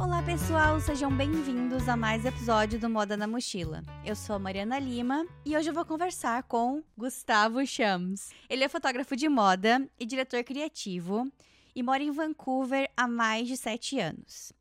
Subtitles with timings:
[0.00, 3.82] Olá pessoal, sejam bem-vindos a mais episódio do Moda na Mochila.
[4.04, 8.30] Eu sou a Mariana Lima e hoje eu vou conversar com Gustavo Chams.
[8.48, 11.28] Ele é fotógrafo de moda e diretor criativo
[11.74, 14.52] e mora em Vancouver há mais de sete anos.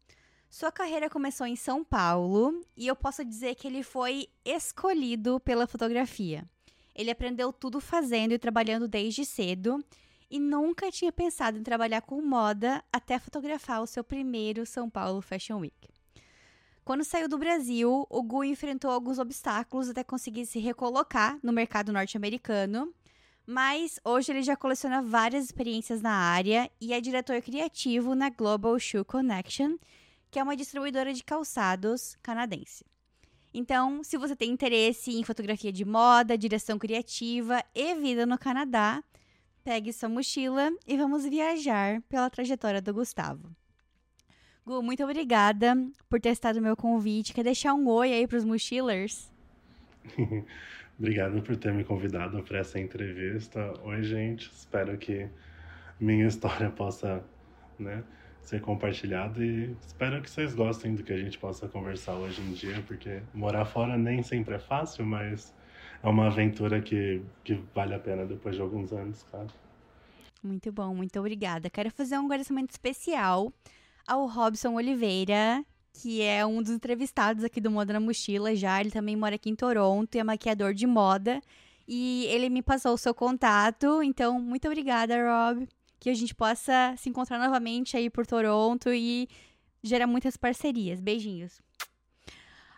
[0.50, 5.68] Sua carreira começou em São Paulo e eu posso dizer que ele foi escolhido pela
[5.68, 6.50] fotografia.
[6.96, 9.86] Ele aprendeu tudo fazendo e trabalhando desde cedo
[10.30, 15.22] e nunca tinha pensado em trabalhar com moda até fotografar o seu primeiro São Paulo
[15.22, 15.90] Fashion Week.
[16.84, 21.92] Quando saiu do Brasil, o Gu enfrentou alguns obstáculos até conseguir se recolocar no mercado
[21.92, 22.94] norte-americano,
[23.46, 28.78] mas hoje ele já coleciona várias experiências na área e é diretor criativo na Global
[28.80, 29.78] Shoe Connection,
[30.32, 32.86] que é uma distribuidora de calçados canadense.
[33.53, 39.03] Então, se você tem interesse em fotografia de moda, direção criativa e vida no Canadá,
[39.67, 43.53] pegue sua mochila e vamos viajar pela trajetória do Gustavo.
[44.66, 45.75] Gu, muito obrigada
[46.09, 47.33] por ter estado meu convite.
[47.33, 49.30] Quer deixar um oi aí para os mochilers?
[50.97, 53.73] Obrigado por ter me convidado para essa entrevista.
[53.83, 54.50] Oi, gente.
[54.50, 55.28] Espero que
[56.00, 57.22] minha história possa
[57.78, 58.06] né,
[58.39, 62.53] ser compartilhada e espero que vocês gostem do que a gente possa conversar hoje em
[62.53, 65.53] dia, porque morar fora nem sempre é fácil, mas
[66.02, 69.50] é uma aventura que, que vale a pena depois de alguns anos, claro.
[70.43, 71.69] Muito bom, muito obrigada.
[71.69, 73.52] Quero fazer um agradecimento especial
[74.07, 78.79] ao Robson Oliveira, que é um dos entrevistados aqui do Moda na Mochila já.
[78.79, 81.41] Ele também mora aqui em Toronto e é maquiador de moda.
[81.88, 84.03] E ele me passou o seu contato.
[84.03, 85.67] Então, muito obrigada, Rob.
[85.99, 89.27] Que a gente possa se encontrar novamente aí por Toronto e
[89.81, 90.99] gerar muitas parcerias.
[90.99, 91.61] Beijinhos.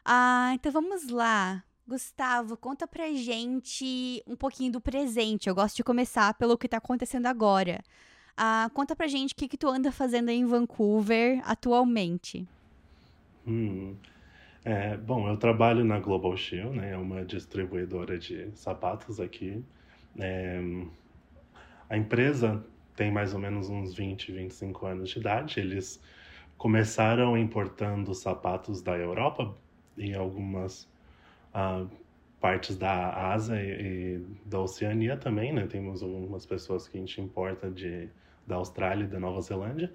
[0.05, 1.63] Ah, então vamos lá.
[1.89, 5.49] Gustavo, conta pra gente um pouquinho do presente.
[5.49, 7.83] Eu gosto de começar pelo que tá acontecendo agora.
[8.37, 12.47] Ah, conta pra gente o que, que tu anda fazendo em Vancouver atualmente.
[13.45, 13.95] Hum.
[14.63, 16.91] É, bom, eu trabalho na Global Shoe, né?
[16.91, 19.63] É uma distribuidora de sapatos aqui.
[20.19, 20.61] É,
[21.89, 22.63] a empresa
[22.95, 25.59] tem mais ou menos uns 20, 25 anos de idade.
[25.59, 25.99] Eles
[26.57, 29.55] começaram importando sapatos da Europa
[29.97, 30.88] em algumas
[31.53, 31.89] uh,
[32.39, 35.67] partes da Ásia e, e, da Oceania também, né?
[35.67, 38.09] Temos algumas pessoas que a gente importa de,
[38.47, 39.91] da Austrália e da Nova Zelândia.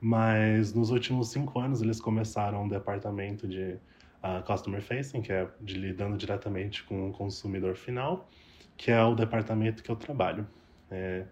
[0.00, 3.78] Mas nos últimos cinco anos eles começaram um departamento de
[4.22, 8.28] uh, Customer Facing, que é de lidando diretamente com o consumidor final,
[8.76, 10.46] que é o departamento que eu trabalho.
[10.90, 11.24] É,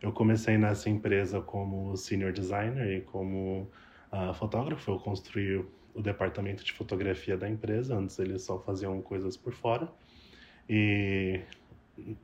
[0.00, 3.68] eu comecei nessa empresa como senior designer e como
[4.12, 4.90] uh, fotógrafo.
[4.90, 5.64] Eu construí
[5.94, 9.88] o departamento de fotografia da empresa, antes eles só faziam coisas por fora.
[10.68, 11.40] E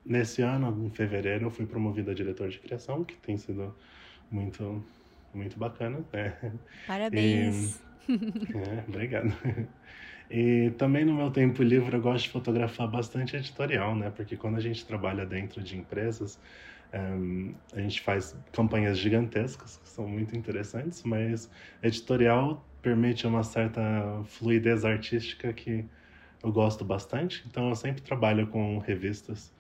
[0.05, 3.75] nesse ano, em fevereiro, eu fui promovido a diretor de criação, que tem sido
[4.31, 4.85] muito,
[5.33, 6.05] muito bacana.
[6.13, 6.37] Né?
[6.87, 7.81] Parabéns!
[8.09, 8.15] E,
[8.57, 9.33] é, obrigado.
[10.31, 14.11] E também no meu tempo livre eu gosto de fotografar bastante editorial, né?
[14.11, 16.39] Porque quando a gente trabalha dentro de empresas,
[16.95, 21.51] um, a gente faz campanhas gigantescas, que são muito interessantes, mas
[21.83, 23.81] editorial permite uma certa
[24.25, 25.85] fluidez artística que
[26.43, 27.45] eu gosto bastante.
[27.47, 29.53] Então eu sempre trabalho com revistas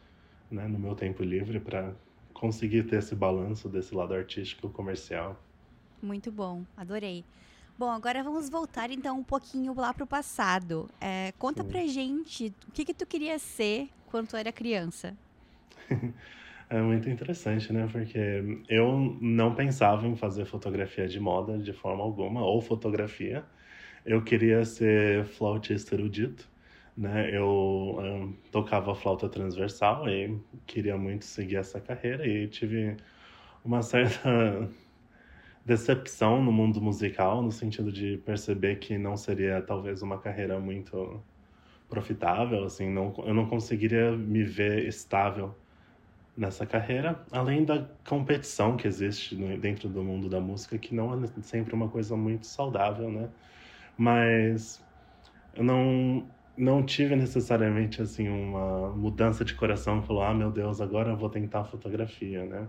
[0.50, 1.92] né, no meu tempo livre para
[2.32, 5.36] conseguir ter esse balanço desse lado artístico comercial.
[6.02, 7.24] Muito bom, adorei.
[7.78, 10.88] Bom, agora vamos voltar então um pouquinho lá para o passado.
[11.00, 11.68] É, conta Sim.
[11.68, 15.16] pra gente o que, que tu queria ser quando tu era criança.
[16.70, 17.88] É muito interessante, né?
[17.90, 18.18] Porque
[18.68, 23.44] eu não pensava em fazer fotografia de moda de forma alguma, ou fotografia.
[24.04, 26.48] Eu queria ser flautista erudito,
[26.96, 27.30] né?
[27.36, 27.46] Eu
[28.00, 32.96] um, tocava flauta transversal e queria muito seguir essa carreira e tive
[33.64, 34.70] uma certa
[35.64, 41.22] decepção no mundo musical, no sentido de perceber que não seria talvez uma carreira muito
[41.88, 45.54] profitável, assim, não, eu não conseguiria me ver estável
[46.36, 51.26] nessa carreira, além da competição que existe dentro do mundo da música, que não é
[51.42, 53.30] sempre uma coisa muito saudável, né?
[53.96, 54.84] Mas
[55.54, 61.10] eu não não tive necessariamente assim uma mudança de coração, falou: "Ah, meu Deus, agora
[61.12, 62.62] eu vou tentar fotografia", né?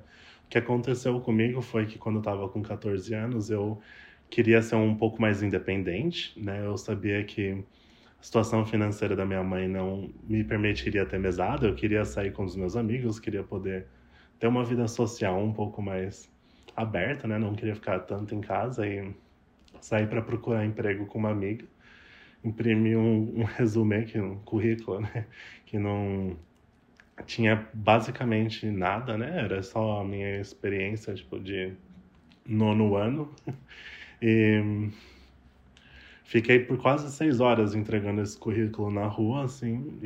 [0.45, 3.81] O que aconteceu comigo foi que quando eu estava com 14 anos, eu
[4.29, 6.65] queria ser um pouco mais independente, né?
[6.65, 7.65] Eu sabia que
[8.21, 12.43] a situação financeira da minha mãe não me permitiria ter mesada, eu queria sair com
[12.43, 13.87] os meus amigos, queria poder
[14.39, 16.31] ter uma vida social um pouco mais
[16.75, 17.39] aberta, né?
[17.39, 19.11] Não queria ficar tanto em casa e
[19.81, 21.65] sair para procurar emprego com uma amiga,
[22.43, 25.25] imprimir um, um resumo aqui, um currículo, né?
[25.65, 26.37] Que não
[27.25, 29.45] tinha basicamente nada, né?
[29.45, 31.73] Era só a minha experiência, tipo, de
[32.45, 33.33] nono ano.
[34.23, 34.91] E
[36.31, 39.99] fiquei por quase seis horas entregando esse currículo na rua, assim.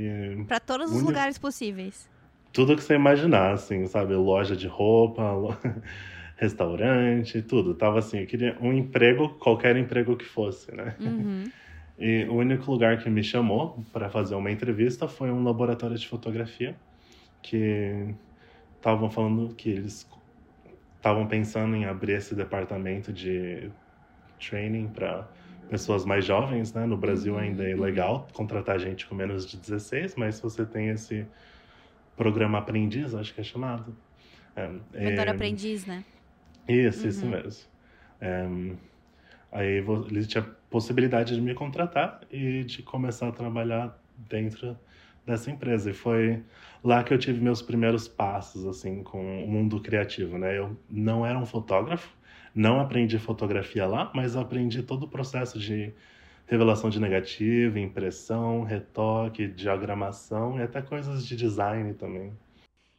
[0.47, 2.09] Para todos os lugares possíveis.
[2.51, 4.15] Tudo que você imaginar, assim, sabe?
[4.15, 5.55] Loja de roupa, lo...
[6.35, 7.75] restaurante, tudo.
[7.75, 10.95] Tava assim, eu queria um emprego, qualquer emprego que fosse, né?
[10.99, 11.43] Uhum.
[11.97, 16.05] E o único lugar que me chamou para fazer uma entrevista foi um laboratório de
[16.05, 16.75] fotografia
[17.41, 18.13] que
[18.75, 20.05] estavam falando que eles
[20.97, 23.71] estavam pensando em abrir esse departamento de
[24.37, 25.25] training para
[25.69, 26.85] pessoas mais jovens, né?
[26.85, 30.89] No Brasil ainda é ilegal contratar gente com menos de 16, mas se você tem
[30.89, 31.25] esse
[32.15, 33.95] programa aprendiz, acho que é chamado.
[34.55, 35.29] É, Mentor é...
[35.29, 36.03] aprendiz, né?
[36.67, 37.09] Isso, uhum.
[37.09, 37.63] isso mesmo.
[38.21, 38.47] É...
[39.51, 44.77] Aí ele tinha possibilidade de me contratar e de começar a trabalhar dentro
[45.25, 45.89] dessa empresa.
[45.89, 46.43] E foi
[46.83, 50.57] lá que eu tive meus primeiros passos, assim, com o mundo criativo, né?
[50.57, 52.13] Eu não era um fotógrafo,
[52.55, 55.93] não aprendi fotografia lá, mas aprendi todo o processo de
[56.47, 62.31] revelação de negativo, impressão, retoque, diagramação e até coisas de design também.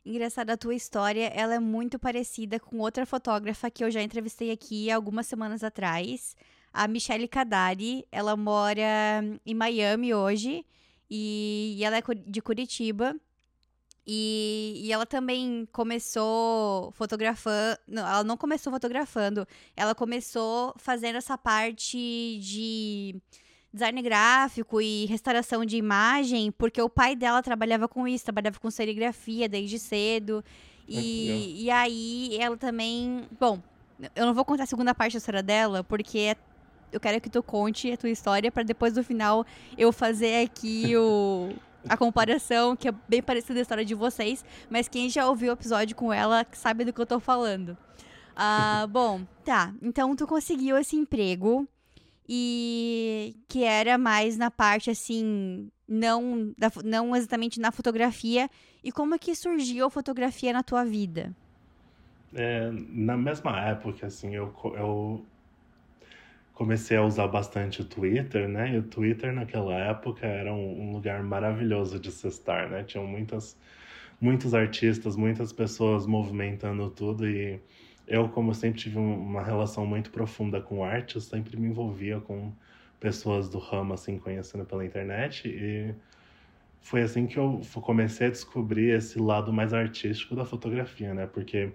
[0.04, 4.52] Engraçada, a tua história, ela é muito parecida com outra fotógrafa que eu já entrevistei
[4.52, 6.36] aqui algumas semanas atrás,
[6.72, 8.04] a Michelle Kadari.
[8.12, 10.64] Ela mora em Miami hoje
[11.10, 13.16] e ela é de Curitiba.
[14.06, 17.78] E, e, ela também começou fotografando.
[17.88, 19.46] Não, ela não começou fotografando.
[19.76, 23.20] Ela começou fazendo essa parte de
[23.72, 28.70] design gráfico e restauração de imagem, porque o pai dela trabalhava com isso, trabalhava com
[28.70, 30.42] serigrafia desde cedo.
[30.88, 33.26] E, e aí ela também.
[33.38, 33.60] Bom,
[34.14, 36.36] eu não vou contar a segunda parte da história dela, porque é,
[36.92, 39.44] eu quero que tu conte a tua história para depois do final
[39.76, 41.50] eu fazer aqui o.
[41.88, 45.54] A comparação, que é bem parecida a história de vocês, mas quem já ouviu o
[45.54, 47.76] episódio com ela sabe do que eu tô falando.
[48.34, 49.74] Ah, bom, tá.
[49.82, 51.66] Então tu conseguiu esse emprego
[52.28, 58.50] e que era mais na parte assim, não, da, não exatamente na fotografia.
[58.82, 61.34] E como é que surgiu a fotografia na tua vida?
[62.34, 65.24] É, na mesma época, assim, eu, eu
[66.56, 68.74] comecei a usar bastante o Twitter, né?
[68.74, 72.82] E o Twitter naquela época era um, um lugar maravilhoso de se estar, né?
[72.82, 73.58] Tinham muitas,
[74.18, 77.60] muitos artistas, muitas pessoas movimentando tudo e
[78.06, 82.52] eu, como sempre tive uma relação muito profunda com arte, eu sempre me envolvia com
[82.98, 85.48] pessoas do ramo, assim, conhecendo pela internet.
[85.48, 85.94] E
[86.80, 91.26] foi assim que eu comecei a descobrir esse lado mais artístico da fotografia, né?
[91.26, 91.72] Porque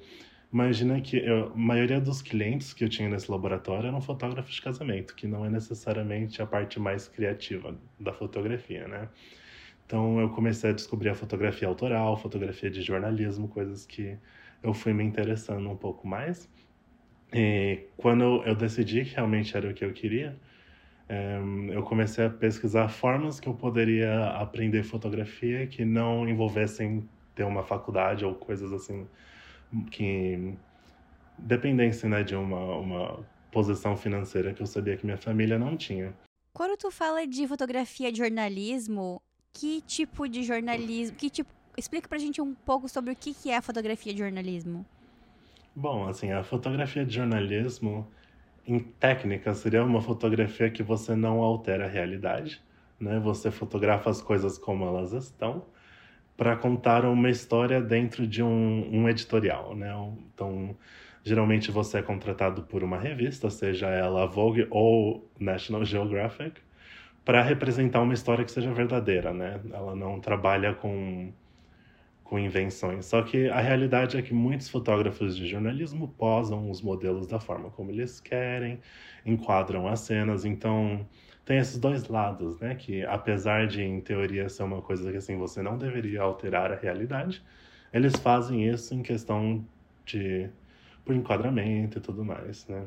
[0.51, 4.62] imagina que eu, a maioria dos clientes que eu tinha nesse laboratório eram fotógrafos de
[4.62, 9.09] casamento, que não é necessariamente a parte mais criativa da fotografia, né?
[9.86, 14.18] Então eu comecei a descobrir a fotografia autoral, fotografia de jornalismo, coisas que
[14.63, 16.50] eu fui me interessando um pouco mais.
[17.33, 20.38] E quando eu decidi que realmente era o que eu queria,
[21.09, 21.39] eh,
[21.71, 27.63] eu comecei a pesquisar formas que eu poderia aprender fotografia que não envolvessem ter uma
[27.63, 29.07] faculdade ou coisas assim
[29.90, 30.54] que
[31.38, 36.14] dependessem né, de uma, uma posição financeira que eu sabia que minha família não tinha.
[36.54, 39.22] Quando tu fala de fotografia de jornalismo,
[39.54, 43.50] que tipo de jornalismo, que tipo explica pra gente um pouco sobre o que, que
[43.50, 44.86] é a fotografia de jornalismo.
[45.74, 48.06] Bom, assim, a fotografia de jornalismo,
[48.68, 52.62] em técnica, seria uma fotografia que você não altera a realidade,
[53.00, 53.20] né?
[53.20, 55.66] Você fotografa as coisas como elas estão
[56.41, 59.93] para contar uma história dentro de um, um editorial, né?
[60.33, 60.75] Então,
[61.24, 66.60] geralmente você é contratado por uma revista, seja ela Vogue ou National Geographic,
[67.24, 69.62] para representar uma história que seja verdadeira, né?
[69.71, 71.31] Ela não trabalha com
[72.24, 73.05] com invenções.
[73.05, 77.69] Só que a realidade é que muitos fotógrafos de jornalismo posam os modelos da forma
[77.69, 78.79] como eles querem,
[79.24, 81.05] enquadram as cenas, então
[81.51, 82.75] tem esses dois lados, né?
[82.75, 86.75] Que apesar de em teoria ser uma coisa que assim você não deveria alterar a
[86.75, 87.43] realidade,
[87.93, 89.65] eles fazem isso em questão
[90.05, 90.50] de
[91.03, 92.86] por enquadramento e tudo mais, né?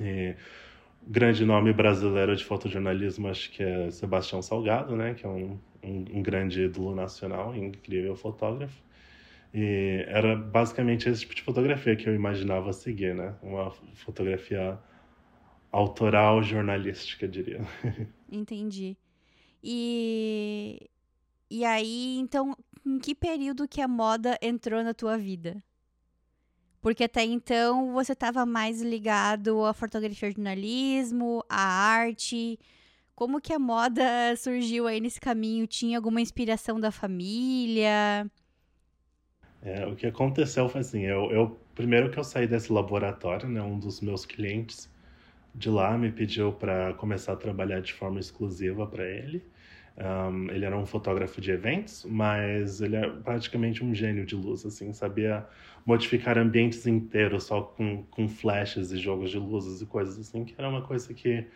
[0.00, 0.36] E
[1.04, 5.14] grande nome brasileiro de fotojornalismo acho que é Sebastião Salgado, né?
[5.14, 8.80] Que é um um, um grande ídolo nacional, incrível fotógrafo.
[9.52, 13.34] E era basicamente esse tipo de fotografia que eu imaginava seguir, né?
[13.42, 14.78] Uma fotografia
[15.70, 17.60] autoral jornalística, diria.
[18.30, 18.96] Entendi.
[19.62, 20.88] E
[21.50, 25.62] e aí, então, em que período que a moda entrou na tua vida?
[26.80, 32.58] Porque até então você estava mais ligado à fotografia jornalismo, à arte,
[33.14, 34.04] como que a moda
[34.36, 35.66] surgiu aí nesse caminho?
[35.66, 38.30] Tinha alguma inspiração da família?
[39.60, 43.60] É, o que aconteceu foi assim, eu, eu primeiro que eu saí desse laboratório, né,
[43.60, 44.88] um dos meus clientes
[45.54, 49.44] de lá me pediu para começar a trabalhar de forma exclusiva para ele.
[49.96, 54.64] Um, ele era um fotógrafo de eventos, mas ele é praticamente um gênio de luz,
[54.64, 55.44] assim, sabia
[55.84, 60.54] modificar ambientes inteiros só com, com flashes e jogos de luzes e coisas assim, que
[60.56, 61.46] era uma coisa que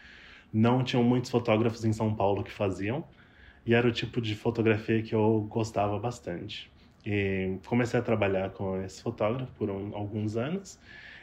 [0.53, 3.05] não tinham muitos fotógrafos em São Paulo que faziam,
[3.65, 6.71] e era o tipo de fotografia que eu gostava bastante.
[7.07, 10.81] E comecei a trabalhar com esse fotógrafo por um, alguns anos,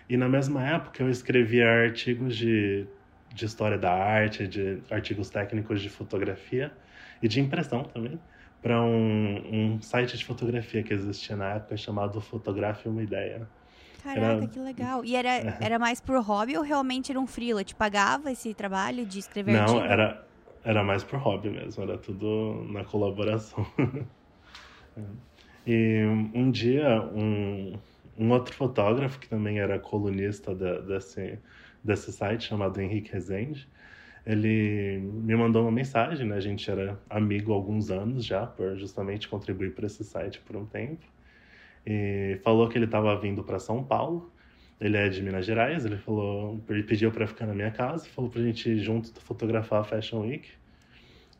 [0.10, 2.88] e na mesma época eu escrevia artigos de,
[3.34, 6.74] de história da arte, de artigos técnicos de fotografia,
[7.22, 8.20] e de impressão também
[8.62, 13.48] para um, um site de fotografia que existia na época chamado Fotografe Uma Ideia.
[14.04, 14.48] Caraca, era...
[14.48, 15.06] que legal.
[15.06, 17.64] E era, era mais por hobby ou realmente era um freela?
[17.64, 19.80] Te pagava esse trabalho de escrever Não, artigo?
[19.80, 20.28] era,
[20.64, 23.66] era mais por hobby mesmo, era tudo na colaboração.
[25.68, 27.78] e um dia, um,
[28.20, 31.40] um outro fotógrafo, que também era colunista desse,
[31.84, 33.68] desse site, chamado Henrique Rezende,
[34.26, 36.36] ele me mandou uma mensagem, né?
[36.36, 40.56] A gente era amigo há alguns anos já, por justamente contribuir para esse site por
[40.56, 41.06] um tempo.
[41.86, 44.32] E falou que ele estava vindo para São Paulo.
[44.80, 45.86] Ele é de Minas Gerais.
[45.86, 49.20] Ele falou, ele pediu para ficar na minha casa, falou para a gente ir junto
[49.22, 50.50] fotografar a Fashion Week.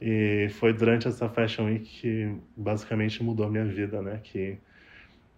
[0.02, 4.20] E foi durante essa Fashion Week que basicamente mudou a minha vida, né?
[4.24, 4.58] Que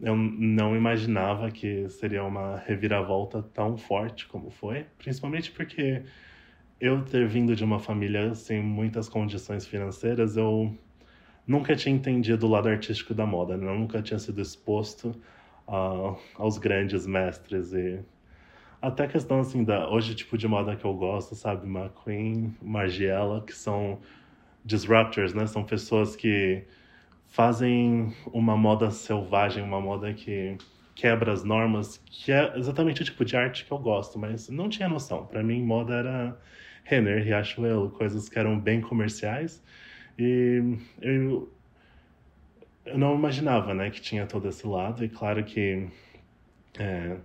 [0.01, 6.03] eu não imaginava que seria uma reviravolta tão forte como foi, principalmente porque
[6.79, 10.75] eu ter vindo de uma família sem muitas condições financeiras, eu
[11.46, 13.67] nunca tinha entendido o lado artístico da moda, né?
[13.67, 15.10] eu nunca tinha sido exposto
[15.67, 18.00] uh, aos grandes mestres e
[18.81, 23.43] até a questão assim da hoje tipo de moda que eu gosto, sabe, McQueen, Margiela,
[23.46, 24.00] que são
[24.65, 25.46] disruptors, né?
[25.46, 26.63] São pessoas que
[27.32, 30.58] fazem uma moda selvagem, uma moda que
[30.94, 34.68] quebra as normas, que é exatamente o tipo de arte que eu gosto, mas não
[34.68, 35.26] tinha noção.
[35.26, 36.38] Para mim, moda era
[36.84, 39.64] Renner, Riachuelo, coisas que eram bem comerciais.
[40.20, 41.50] E eu,
[42.86, 45.04] eu não imaginava, né, que tinha todo esse lado.
[45.06, 45.88] E claro que
[46.78, 47.16] é,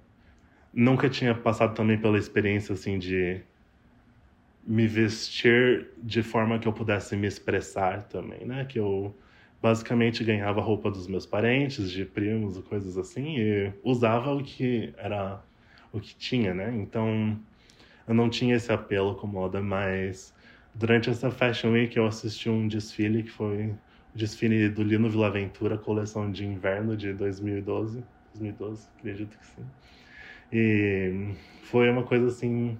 [0.72, 3.40] nunca tinha passado também pela experiência, assim, de
[4.64, 8.64] me vestir de forma que eu pudesse me expressar também, né?
[8.64, 9.12] Que eu
[9.60, 15.42] basicamente ganhava roupa dos meus parentes, de primos, coisas assim, e usava o que era
[15.92, 16.74] o que tinha, né?
[16.76, 17.38] Então,
[18.06, 20.34] eu não tinha esse apelo com moda, mas
[20.74, 23.74] durante essa Fashion Week eu assisti um desfile que foi
[24.14, 29.66] o desfile do Lino Villaventura, coleção de inverno de 2012, 2012, acredito que sim.
[30.52, 31.34] E
[31.64, 32.78] foi uma coisa assim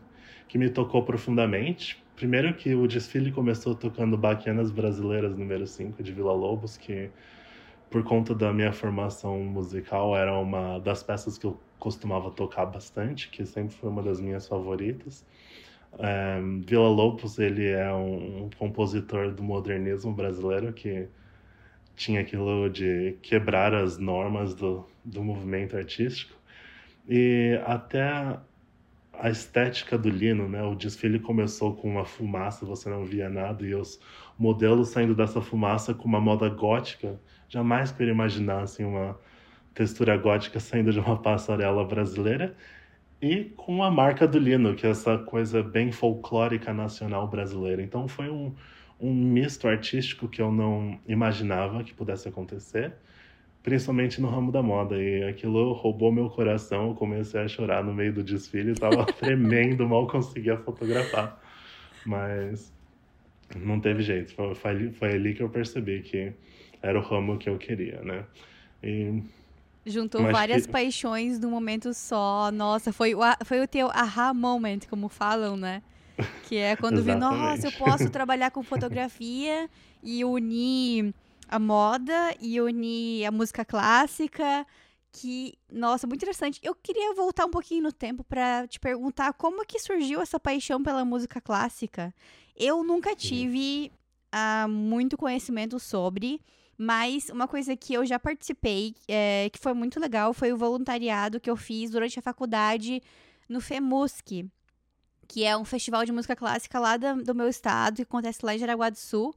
[0.49, 2.06] que me tocou profundamente.
[2.17, 7.11] Primeiro que o desfile começou tocando Baquianas Brasileiras número 5 de Vila Lobos, que
[7.91, 13.29] por conta da minha formação musical era uma das peças que eu costumava tocar bastante,
[13.29, 15.27] que sempre foi uma das minhas favoritas.
[15.99, 21.07] É, Vila Lobos ele é um, um, compositor do modernismo brasileiro que
[21.95, 26.35] tinha aquilo de quebrar as normas do, do movimento artístico
[27.07, 28.39] e até
[29.21, 30.63] a estética do lino, né?
[30.63, 34.01] O desfile começou com uma fumaça, você não via nada e os
[34.39, 37.21] modelos saindo dessa fumaça com uma moda gótica.
[37.49, 39.19] Jamais queria imaginar assim uma
[39.75, 42.57] textura gótica saindo de uma passarela brasileira
[43.21, 47.83] e com a marca do Lino, que é essa coisa bem folclórica nacional brasileira.
[47.83, 48.55] Então foi um,
[49.01, 52.93] um misto artístico que eu não imaginava que pudesse acontecer,
[53.67, 54.97] principalmente no ramo da moda.
[54.97, 59.89] E aquilo roubou meu coração, eu comecei a chorar no meio do desfile, estava tremendo,
[59.89, 61.43] mal conseguia fotografar.
[62.07, 62.73] Mas
[63.57, 66.33] não teve jeito, foi, foi, foi ali que eu percebi que
[66.81, 68.25] era o ramo que eu queria, né?
[68.85, 69.21] E
[69.85, 70.73] Juntou Mas várias que...
[70.73, 72.53] paixões num momento só.
[72.53, 75.83] Nossa, foi o, foi o teu aha moment, como falam, né?
[76.45, 79.69] Que é quando vi, nossa, eu posso trabalhar com fotografia
[80.05, 81.13] e unir
[81.49, 84.67] a moda e unir a música clássica.
[85.13, 86.61] Que, nossa, muito interessante.
[86.63, 90.83] Eu queria voltar um pouquinho no tempo para te perguntar como que surgiu essa paixão
[90.83, 92.15] pela música clássica.
[92.55, 93.91] Eu nunca tive
[94.35, 96.41] uh, muito conhecimento sobre.
[96.79, 101.41] Mas uma coisa que eu já participei, é, que foi muito legal, foi o voluntariado
[101.41, 103.03] que eu fiz durante a faculdade
[103.49, 104.47] no FEMUSC,
[105.27, 108.55] que é um festival de música clássica lá do, do meu estado, que acontece lá
[108.55, 109.35] em Jaraguá do Sul.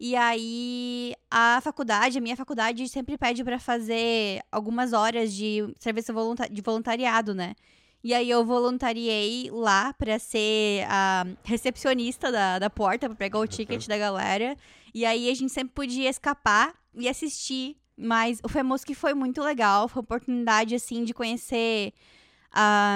[0.00, 6.12] E aí, a faculdade, a minha faculdade, sempre pede para fazer algumas horas de serviço
[6.50, 7.54] de voluntariado, né?
[8.02, 13.46] E aí eu voluntariei lá para ser a recepcionista da, da porta, para pegar o
[13.46, 14.56] ticket da galera.
[14.94, 17.76] E aí a gente sempre podia escapar e assistir.
[17.96, 19.88] Mas o Famoso que foi muito legal.
[19.88, 21.92] Foi uma oportunidade, assim, de conhecer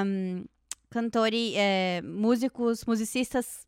[0.07, 0.45] um,
[0.89, 3.67] cantores, é, músicos, musicistas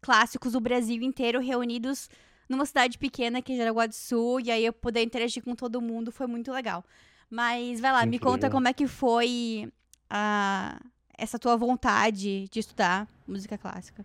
[0.00, 2.08] clássicos do Brasil inteiro reunidos
[2.48, 5.80] numa cidade pequena que é Jaraguá do Sul, e aí eu poder interagir com todo
[5.80, 6.84] mundo foi muito legal.
[7.30, 9.70] Mas vai lá, me conta como é que foi
[10.08, 10.80] a,
[11.18, 14.04] essa tua vontade de estudar música clássica.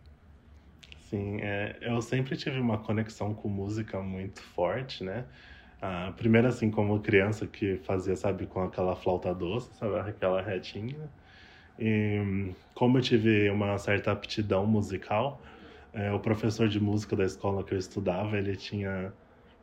[1.10, 5.26] Sim, é, eu sempre tive uma conexão com música muito forte, né?
[5.82, 11.10] Ah, primeiro, assim, como criança que fazia, sabe, com aquela flauta doce, sabe, aquela retinha.
[11.78, 15.42] E como eu tive uma certa aptidão musical,
[15.94, 19.14] é, o professor de música da escola que eu estudava, ele tinha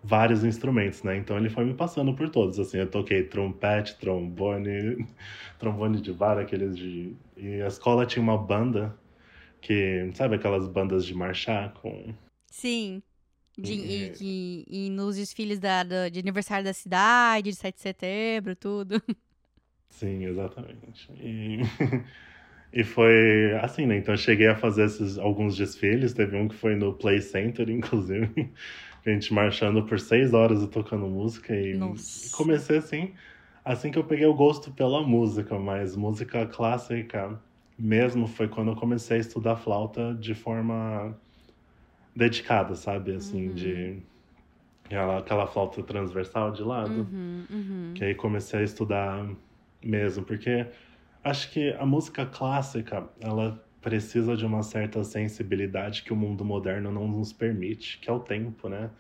[0.03, 1.17] vários instrumentos, né?
[1.17, 5.07] Então ele foi me passando por todos, assim, eu toquei trompete, trombone,
[5.59, 7.17] trombone de vara, aqueles de...
[7.37, 8.97] E a escola tinha uma banda
[9.61, 12.15] que, sabe aquelas bandas de marchar com...
[12.47, 13.03] Sim,
[13.57, 17.81] de, e, e, e, nos desfiles da, da, de aniversário da cidade, de 7 de
[17.81, 19.03] setembro, tudo.
[19.91, 21.11] Sim, exatamente.
[21.15, 21.59] E,
[22.73, 23.97] e foi assim, né?
[23.97, 27.69] Então eu cheguei a fazer esses, alguns desfiles, teve um que foi no Play Center,
[27.71, 28.51] inclusive
[29.05, 31.55] a gente marchando por seis horas e tocando música.
[31.55, 32.37] E Nossa.
[32.37, 33.13] comecei assim,
[33.65, 37.39] assim que eu peguei o gosto pela música, mas música clássica
[37.79, 41.17] mesmo foi quando eu comecei a estudar flauta de forma
[42.15, 43.15] dedicada, sabe?
[43.15, 43.55] Assim, uhum.
[43.55, 44.03] de.
[44.85, 47.07] Aquela, aquela flauta transversal de lado.
[47.13, 47.93] Uhum, uhum.
[47.95, 49.29] Que aí comecei a estudar
[49.85, 50.67] mesmo, porque
[51.29, 56.91] acho que a música clássica, ela precisa de uma certa sensibilidade que o mundo moderno
[56.91, 58.91] não nos permite, que é o tempo, né?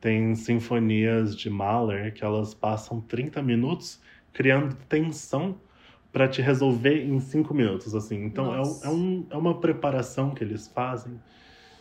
[0.00, 4.00] Tem sinfonias de Mahler que elas passam 30 minutos
[4.32, 5.58] criando tensão
[6.12, 8.24] para te resolver em 5 minutos, assim.
[8.24, 11.18] Então é, é, um, é uma preparação que eles fazem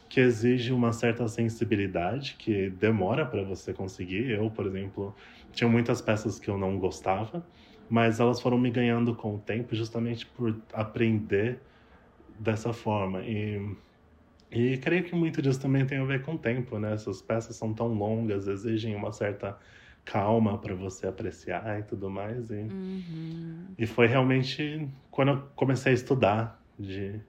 [0.08, 4.30] que exige uma certa sensibilidade que demora para você conseguir.
[4.30, 5.16] Eu, por exemplo,
[5.52, 7.46] tinha muitas peças que eu não gostava,
[7.90, 11.60] mas elas foram me ganhando com o tempo justamente por aprender
[12.40, 13.22] dessa forma.
[13.24, 13.76] E,
[14.52, 16.94] e creio que muito disso também tem a ver com o tempo, né?
[16.94, 19.58] Essas peças são tão longas, exigem uma certa
[20.04, 22.50] calma para você apreciar e tudo mais.
[22.50, 23.68] E, uhum.
[23.78, 27.20] e foi realmente quando eu comecei a estudar de,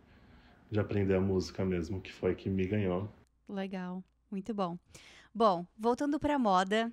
[0.71, 3.09] de aprender a música mesmo, que foi que me ganhou.
[3.49, 4.79] Legal, muito bom.
[5.35, 6.93] Bom, voltando para moda,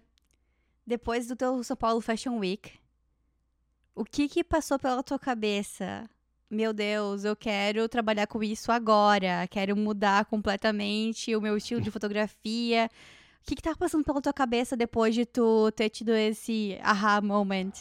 [0.86, 2.72] depois do teu São Paulo Fashion Week,
[3.96, 6.10] o que que passou pela tua cabeça
[6.54, 11.90] meu Deus, eu quero trabalhar com isso agora, quero mudar completamente o meu estilo de
[11.90, 12.90] fotografia.
[13.42, 17.20] O que, que tá passando pela tua cabeça depois de tu ter tido esse aha
[17.22, 17.72] moment?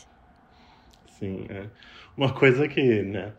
[1.07, 1.68] Sim, é.
[2.16, 3.35] Uma coisa que, né,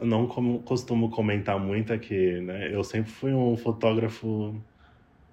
[0.00, 4.58] não costumo comentar muito é que, né, eu sempre fui um fotógrafo,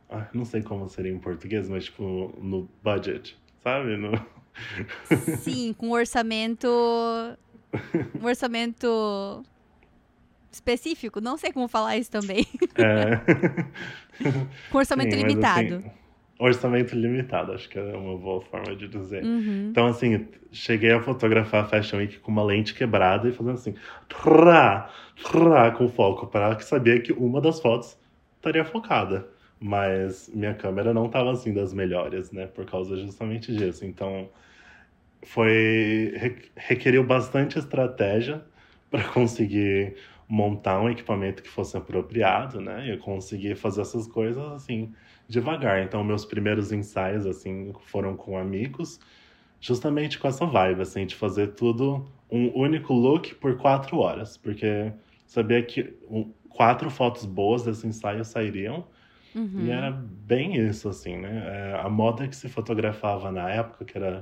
[0.10, 3.95] ah, não sei como seria em português, mas tipo, no budget, sabe?
[3.95, 4.12] No...
[5.39, 6.67] Sim, com orçamento
[8.22, 9.43] um orçamento
[10.52, 12.46] específico, não sei como falar isso também.
[12.76, 13.20] É.
[14.72, 15.76] Com orçamento Sim, limitado.
[15.76, 15.91] Assim,
[16.39, 19.24] orçamento limitado, acho que é uma boa forma de dizer.
[19.24, 19.67] Uhum.
[19.70, 23.76] Então, assim, cheguei a fotografar a Fashion Week com uma lente quebrada e fazendo assim,
[24.08, 24.89] trá,
[25.32, 27.98] trá, com foco, para que sabia que uma das fotos
[28.38, 29.28] estaria focada.
[29.60, 32.46] Mas minha câmera não estava assim das melhores, né?
[32.46, 33.84] Por causa justamente disso.
[33.86, 34.30] Então,
[35.24, 36.14] foi
[36.56, 38.44] requeriu bastante estratégia
[38.90, 39.96] para conseguir
[40.28, 42.92] montar um equipamento que fosse apropriado, né?
[42.92, 44.94] Eu consegui fazer essas coisas assim
[45.28, 45.84] devagar.
[45.84, 49.00] Então meus primeiros ensaios assim foram com amigos,
[49.60, 54.92] justamente com essa vibe assim de fazer tudo um único look por quatro horas, porque
[55.26, 55.94] sabia que
[56.50, 58.86] quatro fotos boas desse ensaio sairiam.
[59.36, 59.66] Uhum.
[59.66, 61.44] E era bem isso, assim, né?
[61.46, 64.20] É, a moda que se fotografava na época, que era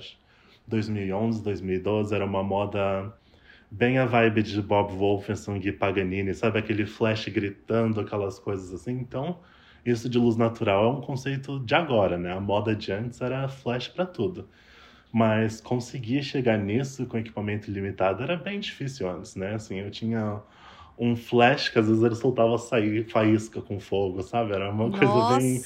[0.67, 3.13] 2011, 2012, era uma moda
[3.69, 6.59] bem a vibe de Bob Wolfenson e Paganini, sabe?
[6.59, 8.93] Aquele flash gritando, aquelas coisas assim.
[8.93, 9.39] Então,
[9.85, 12.31] isso de luz natural é um conceito de agora, né?
[12.33, 14.49] A moda de antes era flash para tudo.
[15.11, 19.55] Mas conseguir chegar nisso com equipamento limitado era bem difícil antes, né?
[19.55, 20.41] Assim, eu tinha
[20.97, 24.53] um flash que às vezes ele soltava sair faísca com fogo, sabe?
[24.53, 24.99] Era uma Nossa!
[24.99, 25.61] coisa bem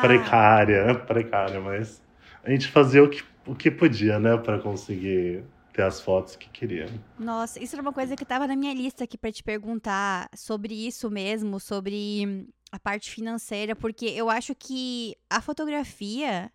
[0.00, 2.02] precária, precária, mas
[2.42, 6.48] a gente fazia o que o que podia, né, para conseguir ter as fotos que
[6.48, 6.86] queria.
[7.18, 10.74] Nossa, isso era uma coisa que estava na minha lista aqui para te perguntar sobre
[10.74, 16.50] isso mesmo, sobre a parte financeira, porque eu acho que a fotografia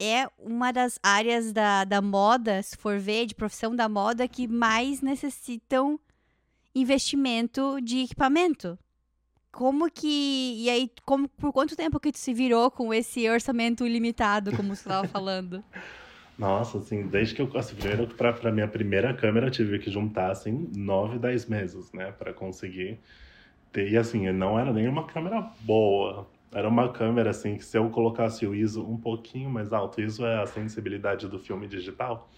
[0.00, 4.46] é uma das áreas da, da moda, se for ver, de profissão da moda, que
[4.48, 6.00] mais necessitam
[6.74, 8.78] investimento de equipamento.
[9.52, 10.54] Como que.
[10.56, 14.74] E aí, como, por quanto tempo que tu se virou com esse orçamento ilimitado, como
[14.74, 15.62] você estava falando?
[16.38, 17.50] Nossa, assim, desde que eu.
[17.58, 21.92] Assim, primeiro, pra, pra minha primeira câmera, eu tive que juntar, assim, nove, dez meses,
[21.92, 22.12] né?
[22.12, 22.98] Pra conseguir
[23.72, 23.90] ter.
[23.90, 26.26] E assim, não era nem uma câmera boa.
[26.52, 30.24] Era uma câmera, assim, que se eu colocasse o ISO um pouquinho mais alto, ISO
[30.24, 32.28] é a sensibilidade do filme digital.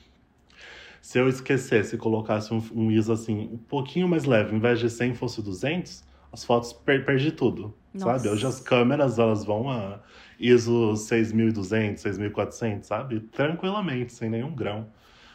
[1.01, 4.79] Se eu esquecesse e colocasse um, um ISO, assim, um pouquinho mais leve, em vez
[4.79, 8.18] de 100 fosse 200, as fotos per perdi tudo, Nossa.
[8.18, 8.29] sabe?
[8.29, 10.01] Hoje as câmeras, elas vão a
[10.38, 13.21] ISO 6200, 6400, sabe?
[13.21, 14.88] Tranquilamente, sem nenhum grão.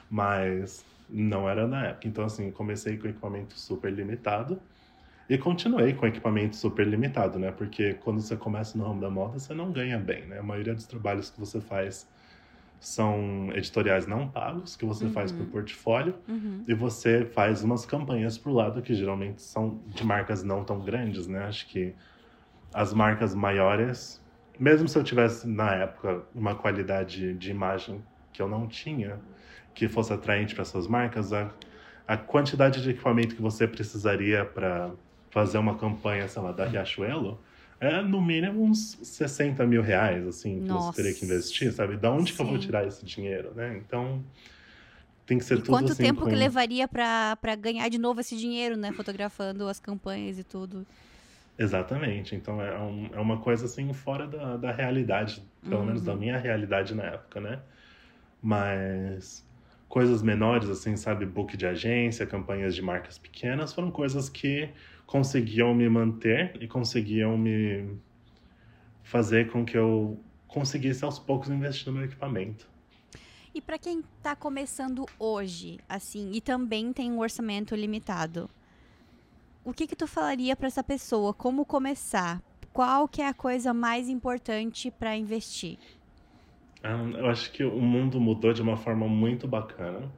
[0.10, 2.08] Mas não era na época.
[2.08, 4.60] Então, assim, comecei com equipamento super limitado
[5.30, 7.52] e continuei com equipamento super limitado, né?
[7.52, 10.40] Porque quando você começa no ramo da moda, você não ganha bem, né?
[10.40, 12.08] A maioria dos trabalhos que você faz
[12.80, 15.12] são editoriais não pagos, que você uhum.
[15.12, 16.63] faz por portfólio, uhum.
[16.68, 21.28] e você faz umas campanhas pro lado que geralmente são de marcas não tão grandes,
[21.28, 21.46] né?
[21.46, 21.94] Acho que
[22.74, 24.22] as marcas maiores
[24.60, 29.20] mesmo se eu tivesse na época uma qualidade de imagem que eu não tinha,
[29.74, 31.52] que fosse atraente para essas marcas, a,
[32.08, 34.92] a quantidade de equipamento que você precisaria para
[35.30, 37.40] fazer uma campanha, sei lá, da Riachuelo,
[37.80, 40.92] é no mínimo uns 60 mil reais, assim, que Nossa.
[40.92, 41.98] você teria que investir, sabe?
[41.98, 42.36] Da onde Sim.
[42.36, 43.78] que eu vou tirar esse dinheiro, né?
[43.78, 44.24] Então,
[45.26, 46.04] tem que ser e tudo quanto assim.
[46.04, 46.30] tempo com...
[46.30, 48.92] que levaria para ganhar de novo esse dinheiro, né?
[48.94, 50.86] Fotografando as campanhas e tudo.
[51.58, 52.36] Exatamente.
[52.36, 55.86] Então é, um, é uma coisa assim fora da, da realidade, pelo uhum.
[55.88, 56.20] menos da uhum.
[56.20, 57.60] minha realidade na época, né?
[58.42, 59.46] Mas
[59.90, 64.70] coisas menores, assim, sabe, book de agência, campanhas de marcas pequenas, foram coisas que
[65.08, 67.98] conseguiam me manter e conseguiam me
[69.02, 72.70] fazer com que eu conseguisse aos poucos investir no meu equipamento.
[73.56, 78.50] E para quem está começando hoje, assim, e também tem um orçamento limitado,
[79.63, 81.34] o que que tu falaria para essa pessoa?
[81.34, 82.41] Como começar?
[82.74, 85.80] Qual que é a coisa mais importante para investir?
[86.84, 90.12] Um, eu acho que o mundo mudou de uma forma muito bacana.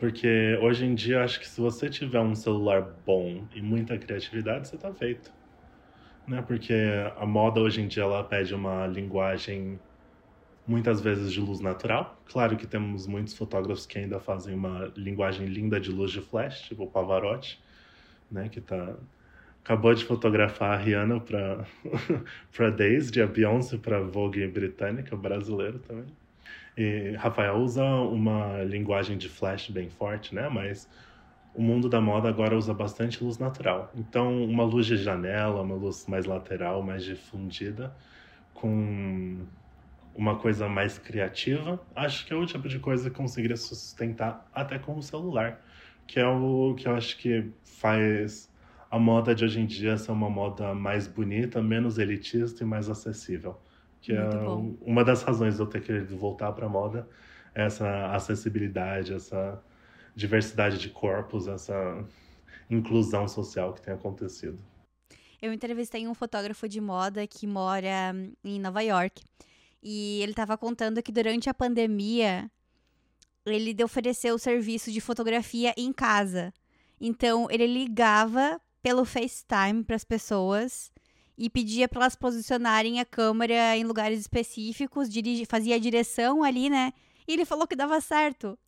[0.00, 4.68] Porque hoje em dia, acho que se você tiver um celular bom e muita criatividade,
[4.68, 5.30] você tá feito.
[6.26, 6.42] Né?
[6.42, 6.74] Porque
[7.16, 9.78] a moda hoje em dia ela pede uma linguagem
[10.66, 12.22] muitas vezes de luz natural.
[12.26, 16.62] Claro que temos muitos fotógrafos que ainda fazem uma linguagem linda de luz de flash,
[16.62, 17.60] tipo o Pavarotti
[18.30, 18.96] né, que tá
[19.64, 21.66] acabou de fotografar a Rihanna para
[22.52, 26.19] para Daisy, a Beyoncé para Vogue britânica, brasileiro também.
[26.82, 30.48] E Rafael usa uma linguagem de flash bem forte, né?
[30.48, 30.88] Mas
[31.54, 33.90] o mundo da moda agora usa bastante luz natural.
[33.94, 37.94] Então, uma luz de janela, uma luz mais lateral, mais difundida,
[38.54, 39.46] com
[40.14, 44.78] uma coisa mais criativa, acho que é o tipo de coisa que conseguiria sustentar até
[44.78, 45.60] com o celular
[46.10, 48.50] que é o que eu acho que faz
[48.90, 52.88] a moda de hoje em dia ser uma moda mais bonita, menos elitista e mais
[52.90, 53.62] acessível.
[54.00, 54.76] Que Muito é bom.
[54.80, 57.08] uma das razões de eu ter querido voltar para a moda,
[57.54, 59.62] essa acessibilidade, essa
[60.14, 62.04] diversidade de corpos, essa
[62.68, 64.58] inclusão social que tem acontecido.
[65.42, 69.22] Eu entrevistei um fotógrafo de moda que mora em Nova York.
[69.82, 72.50] E ele estava contando que durante a pandemia
[73.46, 76.52] ele ofereceu o serviço de fotografia em casa.
[77.00, 80.92] Então, ele ligava pelo FaceTime para as pessoas
[81.40, 86.68] e pedia para elas posicionarem a câmera em lugares específicos, dirige, fazia a direção ali,
[86.68, 86.92] né?
[87.26, 88.58] E ele falou que dava certo,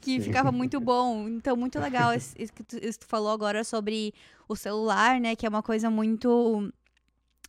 [0.00, 0.20] que Sim.
[0.20, 1.26] ficava muito bom.
[1.26, 4.14] Então, muito legal isso, isso, que tu, isso que tu falou agora sobre
[4.48, 5.34] o celular, né?
[5.34, 6.72] Que é uma coisa muito.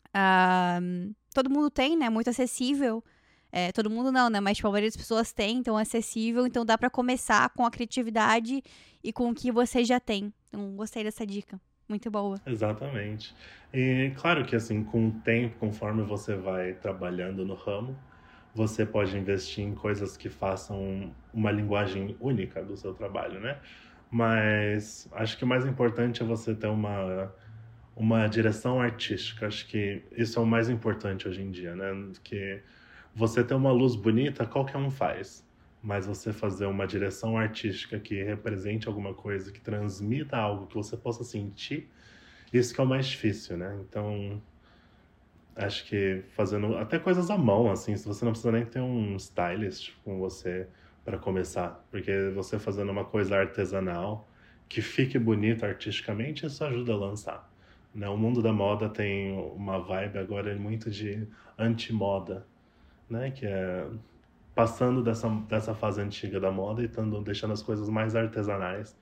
[0.07, 2.09] Uh, todo mundo tem, né?
[2.09, 3.03] Muito acessível.
[3.51, 4.39] É, todo mundo não, né?
[4.39, 7.63] Mas tipo, a maioria das pessoas tem, então é acessível, então dá para começar com
[7.65, 8.63] a criatividade
[9.03, 10.33] e com o que você já tem.
[10.47, 11.61] Então, gostei dessa dica.
[11.91, 12.41] Muito boa.
[12.45, 13.35] Exatamente.
[13.73, 18.03] E claro que assim, com o tempo, conforme você vai trabalhando no ramo,
[18.53, 23.61] você pode investir em coisas que façam uma linguagem única do seu trabalho, né?
[24.09, 27.33] Mas acho que o mais importante é você ter uma
[27.95, 29.47] uma direção artística.
[29.47, 31.91] Acho que isso é o mais importante hoje em dia, né?
[32.23, 32.63] Que
[33.13, 35.45] você ter uma luz bonita, qualquer um faz.
[35.83, 40.95] Mas você fazer uma direção artística que represente alguma coisa, que transmita algo que você
[40.95, 41.89] possa sentir,
[42.53, 43.79] isso que é o mais difícil, né?
[43.81, 44.41] Então,
[45.55, 49.15] acho que fazendo até coisas à mão, assim, se você não precisa nem ter um
[49.15, 50.67] stylist com você
[51.03, 54.27] para começar, porque você fazendo uma coisa artesanal
[54.69, 57.51] que fique bonita artisticamente, isso ajuda a lançar.
[57.93, 58.07] Né?
[58.07, 62.45] O mundo da moda tem uma vibe agora muito de anti-moda
[63.11, 63.29] né?
[63.29, 63.85] Que é
[64.53, 68.95] passando dessa, dessa fase antiga da moda e tando, deixando as coisas mais artesanais.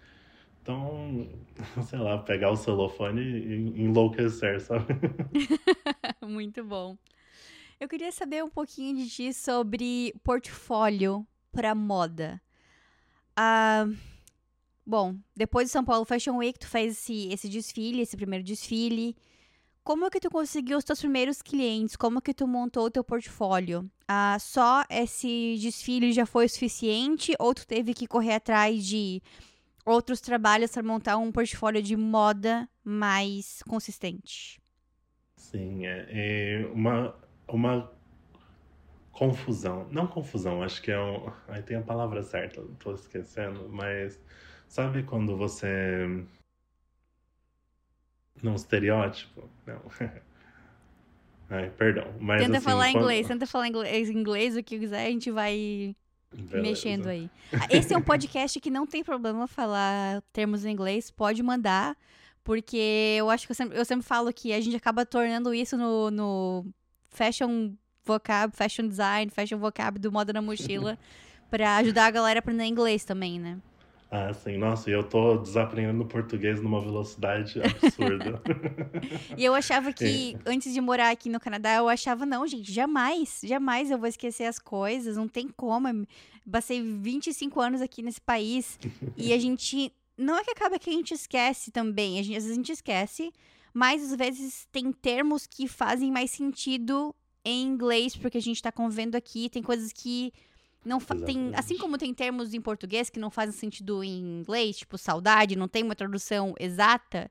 [0.61, 1.27] Então,
[1.83, 4.85] sei lá, pegar o celofane e enlouquecer, sabe?
[6.21, 6.97] Muito bom.
[7.79, 12.41] Eu queria saber um pouquinho de ti sobre portfólio pra moda?
[13.35, 13.87] Ah,
[14.85, 19.15] bom, depois de São Paulo Fashion Week, tu fez esse, esse desfile, esse primeiro desfile.
[19.89, 21.95] Como que tu conseguiu os teus primeiros clientes?
[21.95, 23.89] Como que tu montou o teu portfólio?
[24.07, 27.33] Ah, só esse desfile já foi suficiente?
[27.39, 29.19] Ou tu teve que correr atrás de
[29.83, 34.61] outros trabalhos para montar um portfólio de moda mais consistente?
[35.35, 37.15] Sim, é, é uma,
[37.47, 37.91] uma
[39.11, 39.87] confusão.
[39.89, 41.33] Não confusão, acho que é um.
[41.47, 44.21] Aí tem a palavra certa, tô esquecendo, mas
[44.67, 45.67] sabe quando você.
[48.41, 49.49] Num estereótipo?
[49.65, 49.81] Não.
[51.49, 52.13] Ai, perdão.
[52.19, 53.01] Mas, tenta assim, falar quando...
[53.01, 55.95] inglês, tenta falar inglês, inglês, o que quiser, a gente vai
[56.31, 56.61] Beleza.
[56.61, 57.29] mexendo aí.
[57.51, 61.97] Ah, esse é um podcast que não tem problema falar termos em inglês, pode mandar,
[62.43, 65.75] porque eu acho que eu sempre, eu sempre falo que a gente acaba tornando isso
[65.75, 66.65] no, no
[67.09, 67.73] fashion
[68.05, 70.99] vocab, fashion design, fashion vocab do Moda na Mochila,
[71.49, 73.57] para ajudar a galera a aprender inglês também, né?
[74.11, 74.57] Ah, sim.
[74.57, 78.41] Nossa, e eu tô desaprendendo português numa velocidade absurda.
[79.37, 80.51] e eu achava que, é.
[80.51, 84.45] antes de morar aqui no Canadá, eu achava, não, gente, jamais, jamais eu vou esquecer
[84.45, 86.07] as coisas, não tem como.
[86.51, 88.79] passei 25 anos aqui nesse país
[89.15, 89.93] e a gente.
[90.17, 92.71] Não é que acaba que a gente esquece também, a gente, às vezes a gente
[92.73, 93.31] esquece,
[93.73, 98.69] mas às vezes tem termos que fazem mais sentido em inglês, porque a gente tá
[98.69, 100.33] convivendo aqui, tem coisas que
[100.83, 104.97] não tem, assim como tem termos em português que não fazem sentido em inglês, tipo
[104.97, 107.29] saudade, não tem uma tradução exata,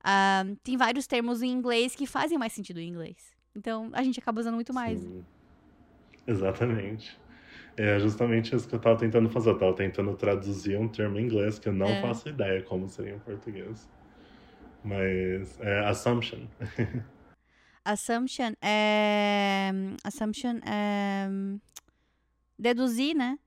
[0.00, 3.34] uh, tem vários termos em inglês que fazem mais sentido em inglês.
[3.54, 5.00] Então a gente acaba usando muito mais.
[5.00, 5.24] Sim.
[6.26, 7.18] Exatamente.
[7.78, 9.50] É justamente isso que eu estava tentando fazer.
[9.50, 12.00] Eu estava tentando traduzir um termo em inglês que eu não é.
[12.00, 13.88] faço ideia como seria em português.
[14.82, 16.46] Mas é assumption.
[17.84, 19.70] assumption é.
[20.04, 21.28] Assumption é
[22.58, 23.38] deduzir, né?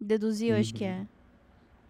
[0.00, 0.98] Deduzir, eu acho que é.
[0.98, 1.06] Uhum.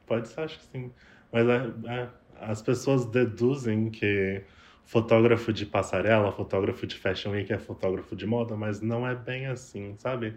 [0.07, 0.93] Pode ser, acho que sim.
[1.33, 2.09] Mas é, é,
[2.41, 4.43] as pessoas deduzem que
[4.85, 9.47] fotógrafo de passarela, fotógrafo de fashion week é fotógrafo de moda, mas não é bem
[9.47, 10.35] assim, sabe?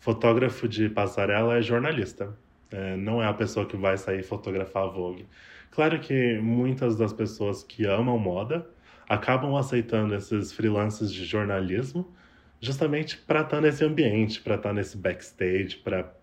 [0.00, 2.36] Fotógrafo de passarela é jornalista.
[2.70, 5.26] É, não é a pessoa que vai sair fotografar a Vogue.
[5.70, 8.66] Claro que muitas das pessoas que amam moda
[9.08, 12.12] acabam aceitando esses freelances de jornalismo
[12.62, 16.14] justamente para estar tá nesse ambiente, para estar tá nesse backstage, para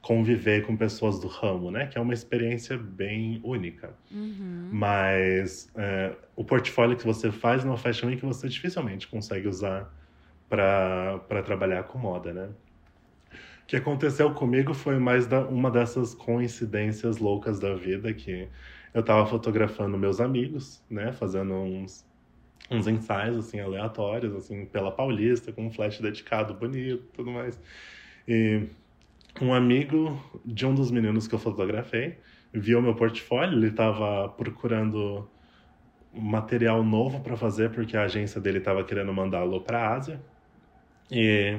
[0.00, 1.86] conviver com pessoas do ramo, né?
[1.86, 3.92] Que é uma experiência bem única.
[4.10, 4.70] Uhum.
[4.72, 9.92] Mas é, o portfólio que você faz no Fashion Week você dificilmente consegue usar
[10.48, 12.48] para trabalhar com moda, né?
[13.64, 18.48] O que aconteceu comigo foi mais da, uma dessas coincidências loucas da vida que
[18.94, 21.12] eu estava fotografando meus amigos, né?
[21.12, 22.04] Fazendo uns
[22.70, 27.60] uns ensaios assim aleatórios assim pela Paulista com um flash dedicado bonito tudo mais.
[28.26, 28.66] E
[29.40, 32.18] um amigo de um dos meninos que eu fotografei
[32.52, 35.28] viu meu portfólio ele estava procurando
[36.12, 40.20] material novo para fazer porque a agência dele estava querendo mandá-lo para a Ásia.
[41.10, 41.58] E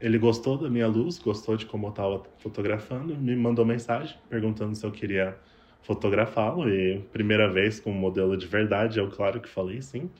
[0.00, 4.74] ele gostou da minha luz gostou de como eu estava fotografando me mandou mensagem perguntando
[4.74, 5.36] se eu queria
[5.82, 10.10] fotografá-lo e primeira vez com um modelo de verdade eu claro que falei sim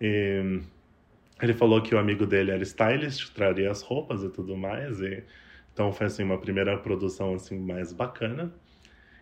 [0.00, 0.60] e
[1.42, 5.00] ele falou que o amigo dele era stylist, traria as roupas e tudo mais.
[5.00, 5.22] E,
[5.72, 8.52] então foi assim uma primeira produção assim mais bacana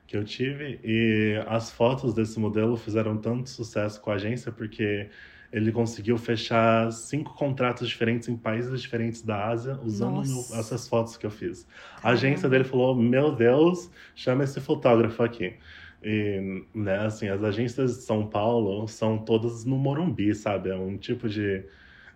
[0.06, 0.80] que eu tive.
[0.82, 5.08] E as fotos desse modelo fizeram tanto sucesso com a agência porque
[5.56, 11.16] ele conseguiu fechar cinco contratos diferentes em países diferentes da Ásia usando meu, essas fotos
[11.16, 11.66] que eu fiz.
[12.02, 15.54] A agência dele falou: Meu Deus, chama esse fotógrafo aqui.
[16.02, 20.68] E, né, assim, as agências de São Paulo são todas no Morumbi, sabe?
[20.68, 21.64] É um tipo de.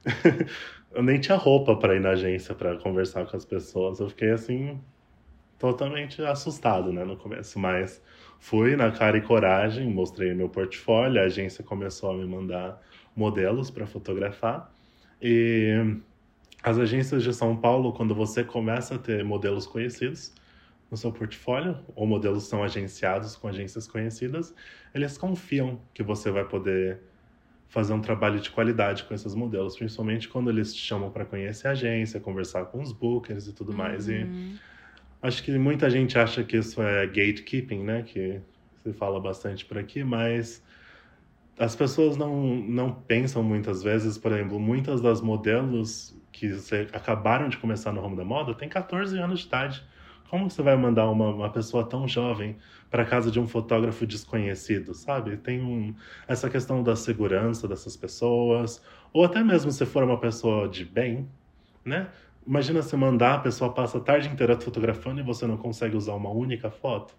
[0.93, 4.01] eu nem tinha roupa para ir na agência para conversar com as pessoas.
[4.01, 4.79] Eu fiquei assim
[5.59, 8.03] totalmente assustado, né, no começo, mas
[8.39, 12.81] fui na cara e coragem, mostrei meu portfólio, a agência começou a me mandar
[13.15, 14.73] modelos para fotografar.
[15.21, 15.97] E
[16.63, 20.33] as agências de São Paulo, quando você começa a ter modelos conhecidos,
[20.91, 24.53] no seu portfólio, ou modelos são agenciados com agências conhecidas,
[24.93, 26.99] eles confiam que você vai poder
[27.69, 31.69] fazer um trabalho de qualidade com esses modelos, principalmente quando eles te chamam para conhecer
[31.69, 34.09] a agência, conversar com os bookers e tudo mais.
[34.09, 34.57] E uhum.
[35.23, 38.03] acho que muita gente acha que isso é gatekeeping, né?
[38.03, 38.41] Que
[38.83, 40.61] se fala bastante por aqui, mas
[41.61, 46.51] as pessoas não, não pensam muitas vezes, por exemplo, muitas das modelos que
[46.95, 49.85] acabaram de começar no ramo da moda têm 14 anos de idade.
[50.31, 52.57] Como você vai mandar uma, uma pessoa tão jovem
[52.91, 55.37] para casa de um fotógrafo desconhecido, sabe?
[55.37, 55.95] Tem um,
[56.27, 61.29] essa questão da segurança dessas pessoas, ou até mesmo se for uma pessoa de bem,
[61.85, 62.09] né?
[62.47, 66.15] imagina você mandar, a pessoa passa a tarde inteira fotografando e você não consegue usar
[66.15, 67.15] uma única foto.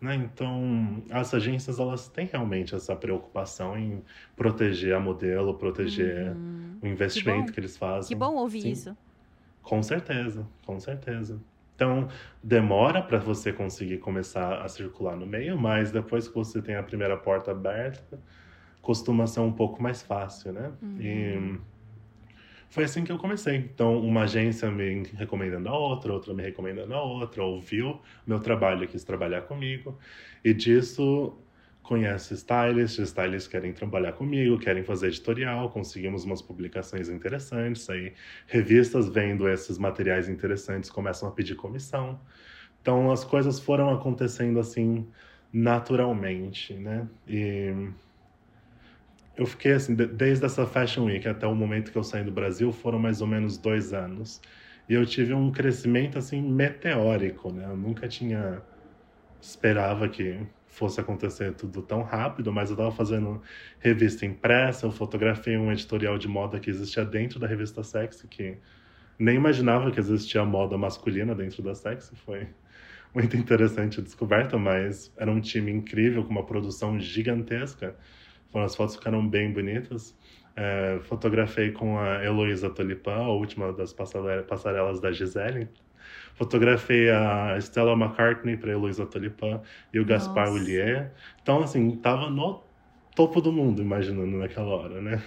[0.00, 0.14] Né?
[0.16, 4.02] Então, as agências elas têm realmente essa preocupação em
[4.36, 6.78] proteger a modelo, proteger uhum.
[6.82, 8.08] o investimento que, que, eles fazem.
[8.08, 8.72] Que bom ouvir Sim.
[8.72, 8.96] isso.
[9.62, 11.40] Com certeza, com certeza.
[11.74, 12.08] Então,
[12.42, 16.82] demora para você conseguir começar a circular no meio, mas depois que você tem a
[16.82, 18.18] primeira porta aberta,
[18.80, 20.72] costuma ser um pouco mais fácil, né?
[20.80, 20.96] Uhum.
[21.00, 21.60] E
[22.76, 23.56] foi assim que eu comecei.
[23.56, 28.86] Então, uma agência me recomendando a outra, outra me recomendando a outra, ouviu meu trabalho,
[28.86, 29.98] quis trabalhar comigo.
[30.44, 31.34] E disso
[31.82, 38.12] conhece stylists, stylists querem trabalhar comigo, querem fazer editorial, conseguimos umas publicações interessantes, aí
[38.46, 42.20] revistas vendo esses materiais interessantes começam a pedir comissão.
[42.82, 45.08] Então as coisas foram acontecendo assim
[45.50, 47.08] naturalmente, né?
[47.26, 47.88] E
[49.36, 52.72] eu fiquei assim, desde essa Fashion Week até o momento que eu saí do Brasil,
[52.72, 54.40] foram mais ou menos dois anos.
[54.88, 57.66] E eu tive um crescimento, assim, meteórico, né?
[57.68, 58.62] Eu nunca tinha...
[59.40, 63.40] Esperava que fosse acontecer tudo tão rápido, mas eu estava fazendo
[63.78, 68.58] revista impressa, eu fotografei um editorial de moda que existia dentro da revista Sexy, que
[69.18, 72.16] nem imaginava que existia moda masculina dentro da Sexy.
[72.16, 72.48] Foi
[73.14, 77.94] muito interessante a descoberta, mas era um time incrível, com uma produção gigantesca
[78.58, 80.16] as fotos ficaram bem bonitas.
[80.54, 85.68] É, fotografei com a Heloísa Tolipan, a última das passarelas da Gisele.
[86.34, 89.60] Fotografei a Stella McCartney para Heloísa Tolipan
[89.92, 91.12] e o Gaspar Ullier.
[91.42, 92.62] Então, assim, tava no
[93.14, 95.22] topo do mundo, imaginando naquela hora, né?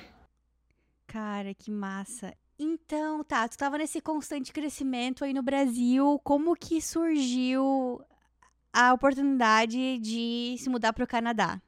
[1.08, 2.34] Cara, que massa.
[2.58, 6.20] Então, tá, tu tava nesse constante crescimento aí no Brasil.
[6.24, 8.02] Como que surgiu
[8.72, 11.60] a oportunidade de se mudar para o Canadá?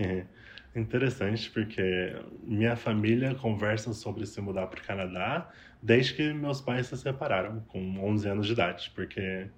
[0.74, 5.50] Interessante porque minha família conversa sobre se mudar para o Canadá
[5.82, 9.48] desde que meus pais se separaram, com 11 anos de idade, porque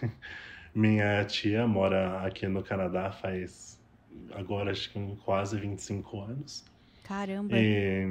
[0.72, 3.82] minha tia mora aqui no Canadá faz
[4.34, 6.64] agora acho que quase 25 anos.
[7.04, 7.58] Caramba!
[7.58, 8.06] E,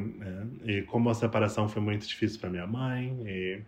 [0.66, 3.62] é, e como a separação foi muito difícil para minha mãe, e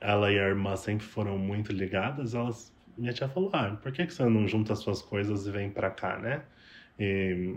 [0.00, 4.06] ela e a irmã sempre foram muito ligadas, elas, minha tia falou: ah, por que,
[4.06, 6.42] que você não junta as suas coisas e vem para cá, né?
[6.98, 7.56] E,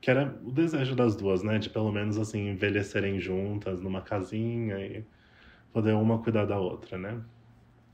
[0.00, 1.58] que era o desejo das duas, né?
[1.58, 5.04] De pelo menos assim envelhecerem juntas numa casinha e
[5.72, 7.20] poder uma cuidar da outra, né?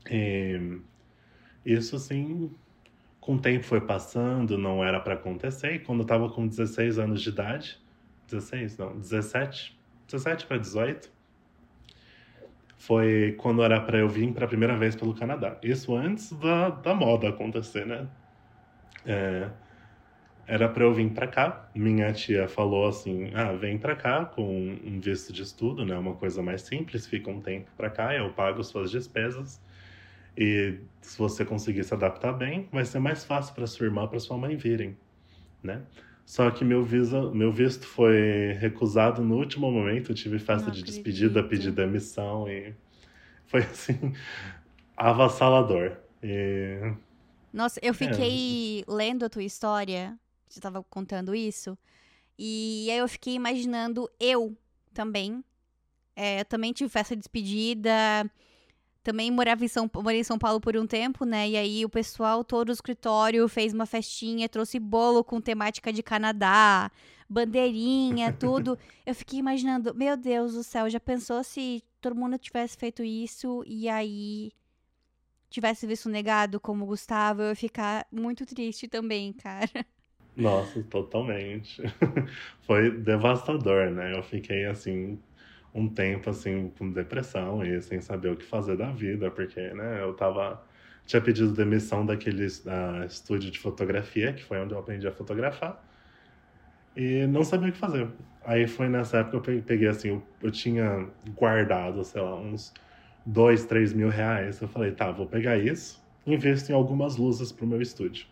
[0.09, 0.79] E
[1.65, 2.51] isso assim,
[3.19, 5.73] com o tempo foi passando, não era para acontecer.
[5.73, 7.79] E quando eu tava com 16 anos de idade,
[8.27, 11.11] 16, não, 17, 17 para 18,
[12.77, 15.57] foi quando era para eu vir para a primeira vez pelo Canadá.
[15.63, 18.07] Isso antes da, da moda acontecer, né?
[19.05, 19.49] É,
[20.47, 21.69] era para eu vir para cá.
[21.75, 25.97] Minha tia falou assim: "Ah, vem para cá com um visto de estudo, né?
[25.97, 29.59] Uma coisa mais simples, fica um tempo para cá, eu pago suas despesas.
[30.37, 34.19] E se você conseguir se adaptar bem, vai ser mais fácil para sua irmã, para
[34.19, 34.97] sua mãe virem,
[35.63, 35.81] né?
[36.25, 40.73] Só que meu visa, meu visto foi recusado no último momento, eu tive festa Não
[40.73, 40.85] de acredito.
[40.85, 42.73] despedida, pedi demissão e
[43.45, 44.13] foi assim
[44.97, 45.97] avassalador.
[46.21, 46.93] E...
[47.53, 48.91] Nossa, eu fiquei é.
[48.91, 50.17] lendo a tua história
[50.55, 51.77] você estava contando isso.
[52.37, 54.57] E aí eu fiquei imaginando eu
[54.93, 55.43] também.
[56.15, 57.89] É, eu também tive festa de despedida.
[59.03, 61.47] Também morava em São, morei em São Paulo por um tempo, né?
[61.49, 66.01] E aí o pessoal todo o escritório fez uma festinha, trouxe bolo com temática de
[66.01, 66.91] Canadá,
[67.29, 68.77] bandeirinha, tudo.
[69.05, 73.63] eu fiquei imaginando, meu Deus do céu, já pensou se todo mundo tivesse feito isso
[73.67, 74.51] e aí
[75.49, 79.85] tivesse visto negado como Gustavo, eu ia ficar muito triste também, cara.
[80.35, 81.81] Nossa, totalmente.
[82.61, 84.17] Foi devastador, né?
[84.17, 85.23] Eu fiquei assim
[85.73, 90.01] um tempo assim com depressão e sem saber o que fazer da vida, porque, né,
[90.03, 90.65] eu tava
[91.05, 95.85] tinha pedido demissão daquele uh, estúdio de fotografia, que foi onde eu aprendi a fotografar.
[96.95, 98.09] E não sabia o que fazer.
[98.41, 102.73] Aí foi nessa época que eu peguei assim, eu, eu tinha guardado, sei lá, uns
[103.25, 104.61] dois, três mil reais.
[104.61, 108.27] Eu falei, tá, vou pegar isso, investo em algumas luzes pro meu estúdio.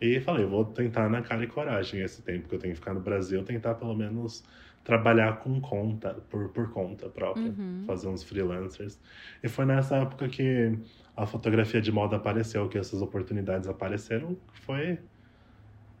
[0.00, 2.94] E falei, vou tentar na cara e coragem esse tempo que eu tenho que ficar
[2.94, 4.44] no Brasil, tentar pelo menos
[4.84, 7.82] trabalhar com conta, por, por conta própria, uhum.
[7.86, 8.98] fazer uns freelancers.
[9.42, 10.78] E foi nessa época que
[11.16, 14.98] a fotografia de moda apareceu, que essas oportunidades apareceram, foi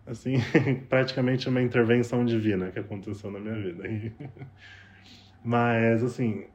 [0.06, 0.36] assim,
[0.88, 3.84] praticamente uma intervenção divina que aconteceu na minha vida.
[5.44, 6.46] Mas assim,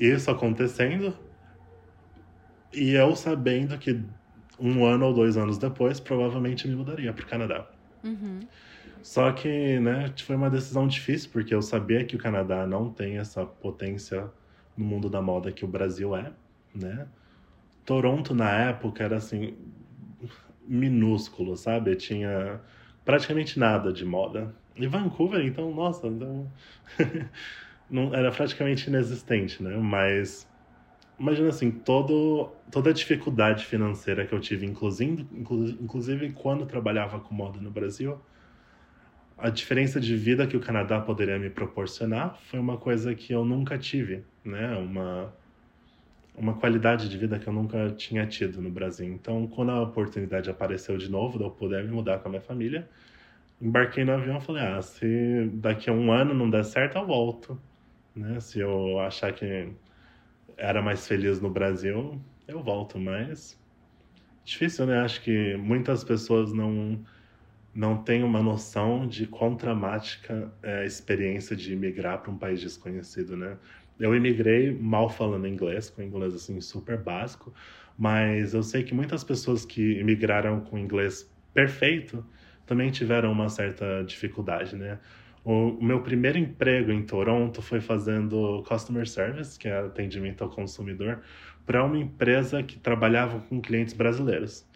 [0.00, 1.16] isso acontecendo
[2.72, 4.04] e eu sabendo que
[4.58, 7.66] um ano ou dois anos depois, provavelmente me mudaria para o Canadá.
[8.02, 8.40] Uhum.
[9.02, 13.18] Só que, né, foi uma decisão difícil, porque eu sabia que o Canadá não tem
[13.18, 14.28] essa potência
[14.76, 16.32] no mundo da moda que o Brasil é,
[16.74, 17.06] né?
[17.84, 19.56] Toronto na época era assim
[20.66, 21.96] minúsculo, sabe?
[21.96, 22.60] Tinha
[23.04, 24.54] praticamente nada de moda.
[24.76, 26.50] E Vancouver, então, nossa, então
[27.90, 29.76] não era praticamente inexistente, né?
[29.76, 30.47] Mas
[31.18, 35.26] imagina assim, todo, toda a dificuldade financeira que eu tive, inclusive,
[35.80, 38.18] inclusive quando trabalhava com moda no Brasil,
[39.36, 43.44] a diferença de vida que o Canadá poderia me proporcionar foi uma coisa que eu
[43.44, 44.76] nunca tive, né?
[44.76, 45.32] Uma
[46.38, 49.06] uma qualidade de vida que eu nunca tinha tido no Brasil.
[49.12, 52.40] Então, quando a oportunidade apareceu de novo, de eu poder me mudar com a minha
[52.40, 52.88] família,
[53.60, 57.06] embarquei no avião e falei: ah, se daqui a um ano não der certo, eu
[57.06, 57.60] volto.
[58.14, 58.38] Né?
[58.40, 59.68] Se eu achar que
[60.58, 62.98] era mais feliz no Brasil, eu volto.
[62.98, 63.58] Mas
[64.44, 65.00] difícil, né?
[65.00, 67.02] Acho que muitas pessoas não
[67.74, 72.60] não têm uma noção de quão dramática é a experiência de imigrar para um país
[72.60, 73.56] desconhecido, né?
[74.00, 77.54] Eu imigrei mal falando inglês, com inglês assim super básico,
[77.96, 82.24] mas eu sei que muitas pessoas que imigraram com inglês perfeito
[82.66, 84.98] também tiveram uma certa dificuldade, né?
[85.50, 91.22] O, meu primeiro emprego em Toronto foi fazendo customer service, que é atendimento ao consumidor,
[91.64, 94.66] para uma empresa que trabalhava com clientes brasileiros.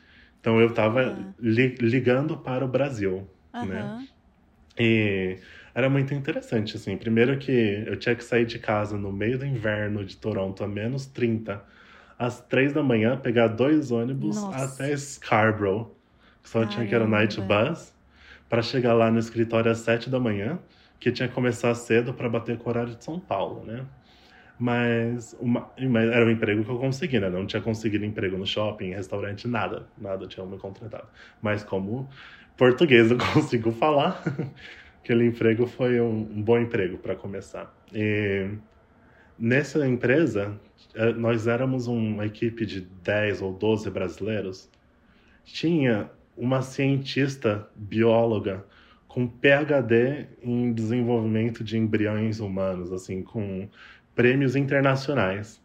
[0.41, 1.35] Então eu estava uhum.
[1.39, 3.67] li, ligando para o Brasil, uhum.
[3.67, 4.09] né?
[4.79, 5.37] E
[5.75, 6.97] era muito interessante, assim.
[6.97, 10.67] Primeiro que eu tinha que sair de casa no meio do inverno de Toronto, a
[10.67, 11.63] menos 30,
[12.19, 14.65] às três da manhã, pegar dois ônibus Nossa.
[14.65, 15.95] até Scarborough,
[16.43, 16.73] só Caramba.
[16.73, 17.93] tinha que era night bus,
[18.53, 20.59] para chegar lá no escritório às sete da manhã,
[21.01, 23.87] que tinha que começar cedo para bater com o horário de São Paulo, né?
[24.59, 27.31] Mas, uma, mas era um emprego que eu consegui, né?
[27.31, 29.87] Não tinha conseguido emprego no shopping, restaurante, nada.
[29.97, 31.09] Nada tinha me contratado.
[31.41, 32.11] Mas como
[32.55, 34.23] português eu consigo falar,
[35.03, 37.75] aquele emprego foi um, um bom emprego para começar.
[37.91, 38.51] E
[39.39, 40.61] nessa empresa,
[40.95, 44.71] eh, nós éramos uma equipe de 10 ou 12 brasileiros.
[45.43, 48.65] Tinha uma cientista bióloga
[49.07, 53.69] com PhD em desenvolvimento de embriões humanos, assim, com
[54.15, 55.63] prêmios internacionais.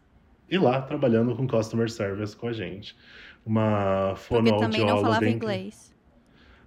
[0.50, 2.96] E lá trabalhando com customer service com a gente.
[3.44, 4.66] Uma fonoaudióloga.
[4.66, 5.94] Porque também não falava inglês.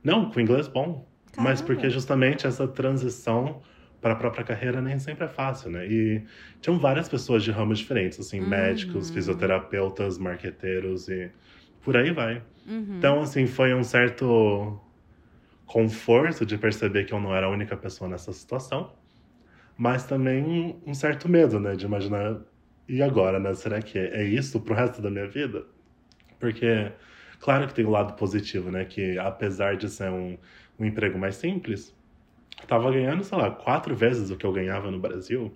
[0.03, 1.07] Não, com inglês bom.
[1.31, 1.49] Caramba.
[1.49, 3.61] Mas porque justamente essa transição
[4.01, 5.87] para a própria carreira nem sempre é fácil, né?
[5.87, 6.23] E
[6.59, 8.49] tinham várias pessoas de ramos diferentes, assim, uhum.
[8.49, 11.31] médicos, fisioterapeutas, marqueteiros e
[11.81, 12.43] por aí vai.
[12.67, 12.97] Uhum.
[12.97, 14.79] Então, assim, foi um certo
[15.65, 18.93] conforto de perceber que eu não era a única pessoa nessa situação,
[19.77, 21.75] mas também um certo medo, né?
[21.75, 22.39] De imaginar,
[22.87, 23.53] e agora, né?
[23.53, 25.65] Será que é isso pro resto da minha vida?
[26.39, 26.91] Porque,
[27.39, 28.85] claro que tem o um lado positivo, né?
[28.85, 30.37] Que apesar de ser um
[30.81, 31.95] um emprego mais simples,
[32.67, 35.55] tava ganhando, sei lá, quatro vezes o que eu ganhava no Brasil.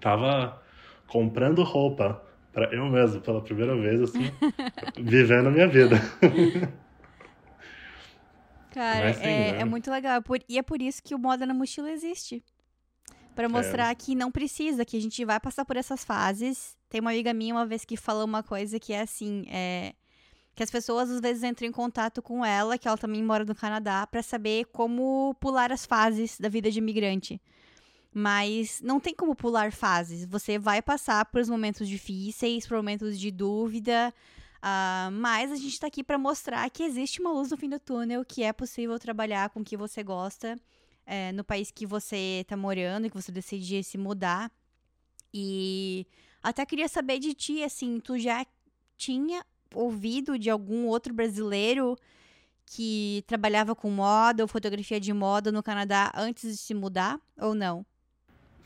[0.00, 0.60] Tava
[1.06, 2.22] comprando roupa
[2.52, 4.30] para eu mesmo pela primeira vez, assim,
[4.98, 5.96] vivendo a minha vida.
[8.70, 9.60] Cara, Mas, é, né?
[9.60, 10.22] é muito legal.
[10.48, 12.42] e é por isso que o Moda na Mochila existe.
[13.34, 13.94] para mostrar é.
[13.94, 16.76] que não precisa, que a gente vai passar por essas fases.
[16.88, 19.92] Tem uma amiga minha uma vez que falou uma coisa que é assim: é,
[20.54, 23.54] que as pessoas às vezes entram em contato com ela, que ela também mora no
[23.54, 27.40] Canadá, para saber como pular as fases da vida de imigrante.
[28.12, 30.24] Mas não tem como pular fases.
[30.24, 34.12] Você vai passar por momentos difíceis, por momentos de dúvida.
[34.58, 37.78] Uh, mas a gente está aqui para mostrar que existe uma luz no fim do
[37.78, 40.58] túnel, que é possível trabalhar com o que você gosta
[41.06, 44.50] é, no país que você está morando, que você decidir se mudar.
[45.32, 46.06] E
[46.42, 48.46] até queria saber de ti, assim, tu já
[48.96, 49.44] tinha
[49.74, 51.96] ouvido de algum outro brasileiro
[52.66, 57.54] que trabalhava com moda ou fotografia de moda no Canadá antes de se mudar ou
[57.54, 57.84] não?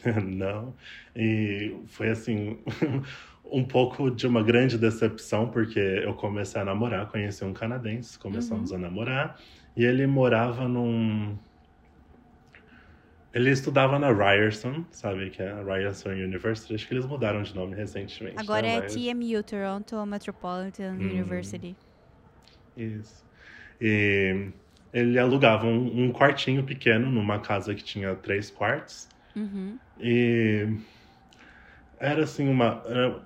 [0.24, 0.74] não.
[1.14, 2.58] E foi assim.
[3.44, 8.70] um pouco de uma grande decepção, porque eu comecei a namorar, conheci um canadense, começamos
[8.70, 8.78] uhum.
[8.78, 9.40] a namorar,
[9.76, 11.36] e ele morava num
[13.34, 15.28] ele estudava na Ryerson, sabe?
[15.30, 16.72] Que é a Ryerson University.
[16.72, 18.36] Acho que eles mudaram de nome recentemente.
[18.38, 18.76] Agora né?
[18.76, 18.94] é Mas...
[18.94, 21.76] TMU, Toronto Metropolitan hum, University.
[22.76, 23.26] Isso.
[23.80, 24.50] E
[24.92, 29.08] ele alugava um, um, quartinho pequeno numa casa que tinha três quartos.
[29.34, 29.80] Uhum.
[30.00, 30.68] E
[31.98, 32.82] era assim uma.
[32.86, 33.22] Era...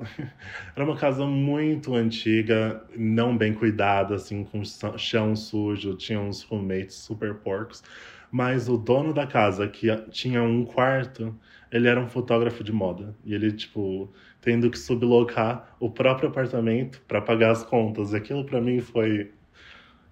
[0.74, 4.62] era uma casa muito antiga, não bem cuidada, assim, com
[4.98, 7.82] chão sujo, tinha uns roommates super porcos.
[8.30, 11.38] Mas o dono da casa, que tinha um quarto,
[11.70, 13.14] ele era um fotógrafo de moda.
[13.24, 18.12] E ele, tipo, tendo que sublocar o próprio apartamento para pagar as contas.
[18.12, 19.32] E aquilo para mim foi.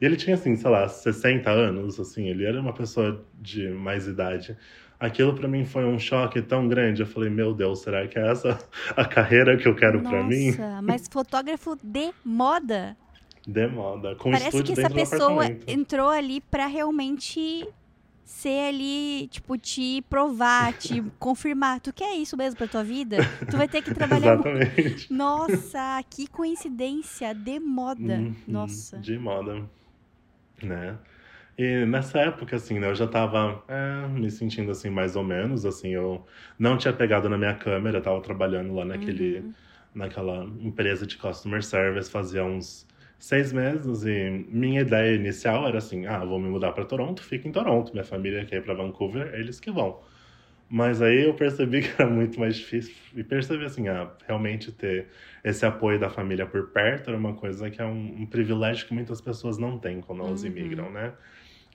[0.00, 4.06] E ele tinha, assim, sei lá, 60 anos, assim, ele era uma pessoa de mais
[4.06, 4.56] idade.
[5.02, 7.02] Aquilo para mim foi um choque tão grande.
[7.02, 8.58] Eu falei, meu Deus, será que é essa
[8.96, 10.50] a carreira que eu quero para mim?
[10.50, 12.96] Nossa, mas fotógrafo de moda.
[13.46, 17.66] De moda, com Parece estúdio que essa pessoa entrou ali pra realmente
[18.24, 21.80] ser ali, tipo, te provar, te confirmar.
[21.80, 23.16] Tu quer isso mesmo pra tua vida?
[23.50, 24.48] Tu vai ter que trabalhar muito.
[24.48, 25.12] Exatamente.
[25.12, 28.14] Nossa, que coincidência de moda.
[28.14, 28.98] Uhum, Nossa.
[28.98, 29.68] De moda,
[30.62, 30.96] né?
[31.56, 35.66] E nessa época, assim, né, eu já tava é, me sentindo, assim, mais ou menos,
[35.66, 36.26] assim, eu
[36.58, 39.54] não tinha pegado na minha câmera, tava trabalhando lá naquele, Uhum.
[39.94, 42.86] naquela empresa de customer service fazia uns
[43.18, 47.46] seis meses e minha ideia inicial era assim, ah, vou me mudar para Toronto, fico
[47.46, 50.00] em Toronto, minha família quer ir para Vancouver, eles que vão.
[50.68, 55.08] Mas aí eu percebi que era muito mais difícil e percebi assim, ah, realmente ter
[55.44, 58.94] esse apoio da família por perto era uma coisa que é um, um privilégio que
[58.94, 60.48] muitas pessoas não têm quando elas Uhum.
[60.48, 61.12] imigram, né?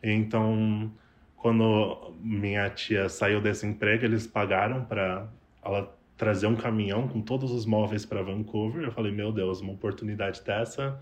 [0.02, 0.92] Então,
[1.36, 5.28] quando minha tia saiu desse emprego, eles pagaram para
[5.64, 8.84] ela trazer um caminhão com todos os móveis para Vancouver.
[8.84, 11.00] Eu falei, meu Deus, uma oportunidade dessa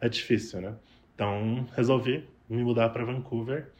[0.00, 0.74] é difícil, né?
[1.14, 3.70] Então, resolvi me mudar para Vancouver.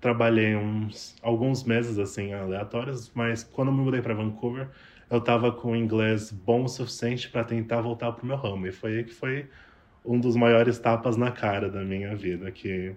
[0.00, 4.68] Trabalhei uns alguns meses assim aleatórios, mas quando me mudei para Vancouver,
[5.10, 8.66] eu tava com inglês bom o suficiente para tentar voltar pro meu ramo.
[8.66, 9.48] E foi aí que foi
[10.04, 12.94] um dos maiores tapas na cara da minha vida, que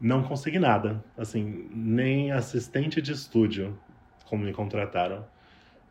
[0.00, 3.78] não consegui nada, assim, nem assistente de estúdio
[4.26, 5.26] como me contrataram.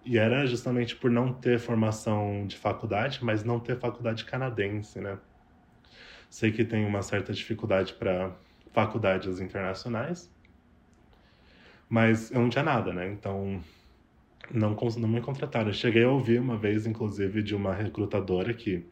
[0.05, 5.17] E era justamente por não ter formação de faculdade, mas não ter faculdade canadense, né?
[6.29, 8.35] Sei que tem uma certa dificuldade para
[8.71, 10.33] faculdades internacionais,
[11.87, 13.07] mas eu não tinha nada, né?
[13.07, 13.61] Então
[14.51, 15.69] não, não me contrataram.
[15.69, 18.85] Eu cheguei a ouvir uma vez, inclusive, de uma recrutadora que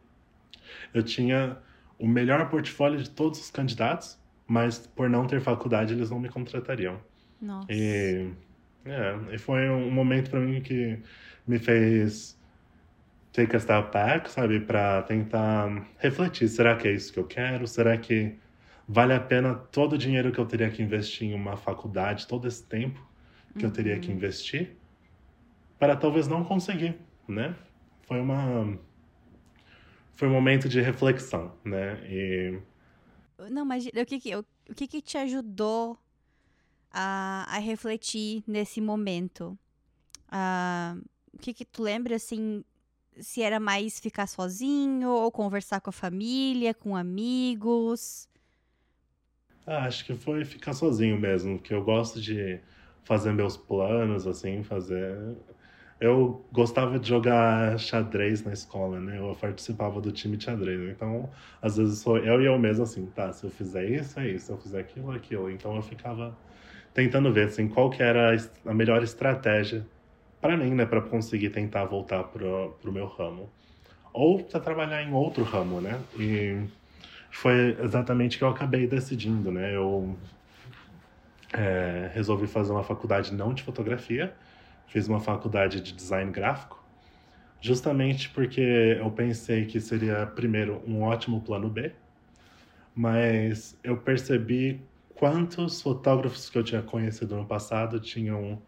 [0.93, 1.57] eu tinha
[1.97, 4.20] o melhor portfólio de todos os candidatos,
[4.51, 6.99] mas por não ter faculdade eles não me contratariam.
[7.41, 7.71] Nossa.
[7.71, 8.29] E,
[8.83, 10.99] é, e foi um momento para mim que
[11.47, 12.37] me fez
[13.31, 17.65] take a step back, sabe, para tentar refletir, será que é isso que eu quero?
[17.65, 18.35] Será que
[18.85, 22.45] vale a pena todo o dinheiro que eu teria que investir em uma faculdade, todo
[22.45, 23.01] esse tempo
[23.57, 24.75] que eu teria que investir
[25.79, 27.55] para talvez não conseguir, né?
[28.01, 28.77] Foi uma
[30.13, 31.97] foi um momento de reflexão, né?
[32.09, 32.59] E
[33.49, 35.97] Não, mas o que que, o, que que te ajudou
[36.91, 39.57] a, a refletir nesse momento?
[40.29, 40.95] Ah,
[41.33, 42.63] o que que tu lembra, assim,
[43.19, 48.27] se era mais ficar sozinho ou conversar com a família, com amigos?
[49.65, 52.59] Ah, acho que foi ficar sozinho mesmo, que eu gosto de
[53.03, 55.37] fazer meus planos, assim, fazer.
[56.01, 59.19] Eu gostava de jogar xadrez na escola, né?
[59.19, 60.89] Eu participava do time de xadrez.
[60.89, 61.29] Então,
[61.61, 64.47] às vezes sou eu e eu mesmo assim, tá, se eu fizer isso, é isso,
[64.47, 65.51] se eu fizer aquilo, é aquilo.
[65.51, 66.35] Então eu ficava
[66.91, 68.35] tentando ver, assim, qual que era
[68.65, 69.85] a melhor estratégia
[70.41, 70.87] para mim, né?
[70.87, 73.47] Para conseguir tentar voltar pro, pro meu ramo.
[74.11, 76.01] Ou para trabalhar em outro ramo, né?
[76.19, 76.67] E
[77.29, 79.75] foi exatamente o que eu acabei decidindo, né?
[79.75, 80.17] Eu
[81.53, 84.33] é, resolvi fazer uma faculdade não de fotografia,
[84.91, 86.83] fiz uma faculdade de design gráfico,
[87.61, 91.93] justamente porque eu pensei que seria, primeiro, um ótimo plano B,
[92.93, 94.81] mas eu percebi
[95.15, 98.61] quantos fotógrafos que eu tinha conhecido no passado tinham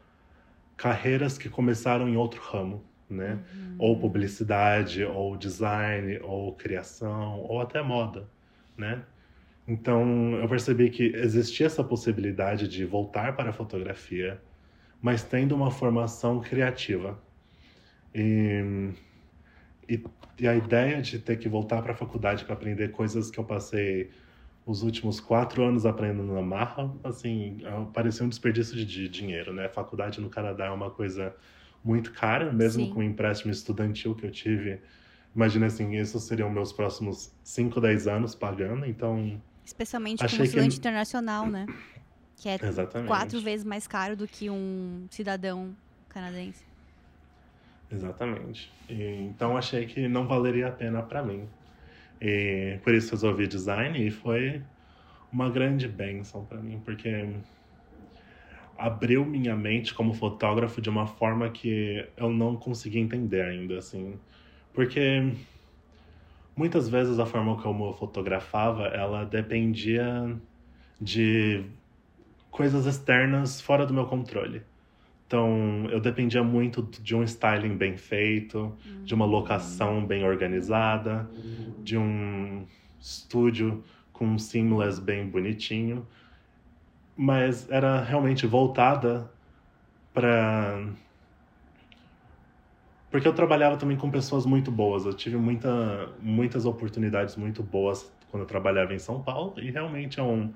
[0.78, 3.40] carreiras que começaram em outro ramo, né?
[3.78, 8.30] Ou publicidade, ou design, ou criação, ou até moda,
[8.78, 9.04] né?
[9.68, 14.42] Então eu percebi que existia essa possibilidade de voltar para a fotografia,
[15.04, 17.22] mas tendo uma formação criativa.
[18.16, 18.94] E,
[19.90, 20.02] e,
[20.40, 23.44] e a ideia de ter que voltar para a faculdade para aprender coisas que eu
[23.44, 24.12] passei
[24.66, 27.58] os últimos quatro anos aprendendo na marra, assim,
[27.94, 29.68] parecia um desperdício de di- dinheiro, né?
[29.68, 31.36] Faculdade no Canadá é uma coisa
[31.84, 32.94] muito cara, mesmo Sim.
[32.94, 34.80] com o empréstimo estudantil que eu tive.
[35.36, 40.46] Imagina assim, isso seriam meus próximos 5, 10 anos pagando, então, Especialmente como Achei que-
[40.46, 41.66] estudante internacional, né?
[42.44, 43.08] Que é exatamente.
[43.08, 45.74] quatro vezes mais caro do que um cidadão
[46.10, 46.62] canadense.
[47.90, 48.70] Exatamente.
[48.90, 51.48] E, então achei que não valeria a pena para mim.
[52.22, 54.62] E por isso resolvi design e foi
[55.32, 57.30] uma grande bênção para mim, porque
[58.78, 64.20] abriu minha mente como fotógrafo de uma forma que eu não conseguia entender ainda, assim.
[64.74, 65.34] Porque
[66.56, 70.36] muitas vezes a forma como eu fotografava, ela dependia
[71.00, 71.66] de
[72.54, 74.62] coisas externas fora do meu controle.
[75.26, 78.72] Então, eu dependia muito de um styling bem feito,
[79.04, 81.28] de uma locação bem organizada,
[81.80, 82.68] de um
[83.00, 86.08] estúdio com um seamless bem bonitinho.
[87.18, 89.32] Mas era realmente voltada
[90.14, 90.88] para
[93.10, 95.06] porque eu trabalhava também com pessoas muito boas.
[95.06, 100.20] Eu tive muita, muitas oportunidades muito boas quando eu trabalhava em São Paulo e realmente
[100.20, 100.54] é um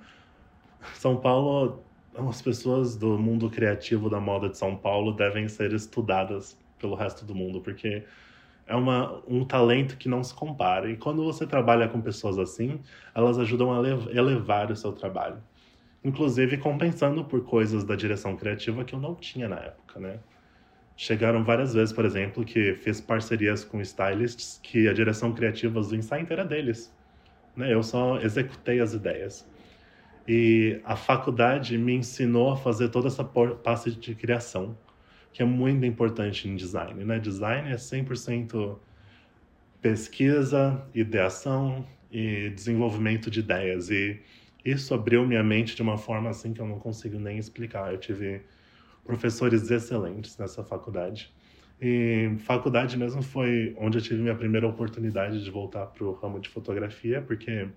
[0.95, 1.83] São Paulo,
[2.17, 7.25] as pessoas do mundo criativo da moda de São Paulo devem ser estudadas pelo resto
[7.25, 8.03] do mundo, porque
[8.65, 10.89] é uma, um talento que não se compara.
[10.89, 12.79] E quando você trabalha com pessoas assim,
[13.15, 15.37] elas ajudam a elevar o seu trabalho.
[16.03, 20.19] Inclusive compensando por coisas da direção criativa que eu não tinha na época, né?
[20.95, 25.95] Chegaram várias vezes, por exemplo, que fiz parcerias com stylists que a direção criativa do
[25.95, 26.91] Insight era deles.
[27.55, 27.71] Né?
[27.71, 29.47] Eu só executei as ideias.
[30.27, 34.77] E a faculdade me ensinou a fazer toda essa parte de criação,
[35.31, 37.05] que é muito importante em design.
[37.05, 37.17] Né?
[37.17, 38.77] Design é 100%
[39.81, 43.89] pesquisa, ideação e desenvolvimento de ideias.
[43.89, 44.19] E
[44.65, 47.93] isso abriu minha mente de uma forma assim que eu não consigo nem explicar.
[47.93, 48.41] Eu tive
[49.05, 51.33] professores excelentes nessa faculdade.
[51.79, 56.39] E faculdade mesmo foi onde eu tive minha primeira oportunidade de voltar para o ramo
[56.39, 57.69] de fotografia, porque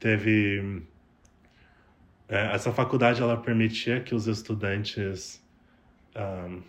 [0.00, 0.82] teve
[2.28, 5.42] é, essa faculdade ela permitia que os estudantes
[6.14, 6.60] um,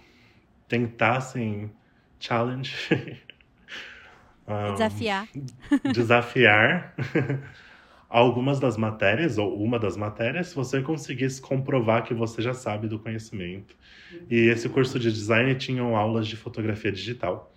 [0.68, 1.72] tentassem
[2.20, 2.76] challenge
[4.48, 5.28] um, desafiar
[5.94, 6.96] desafiar
[8.10, 12.88] algumas das matérias, ou uma das matérias, se você conseguisse comprovar que você já sabe
[12.88, 13.76] do conhecimento.
[14.28, 17.54] E esse curso de design tinha aulas de fotografia digital.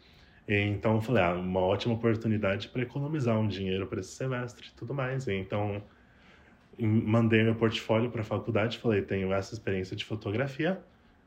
[0.47, 4.77] então eu falei, ah, uma ótima oportunidade para economizar um dinheiro para esse semestre e
[4.77, 5.27] tudo mais.
[5.27, 5.83] Então
[6.79, 10.81] mandei meu portfólio para a faculdade, falei, tenho essa experiência de fotografia.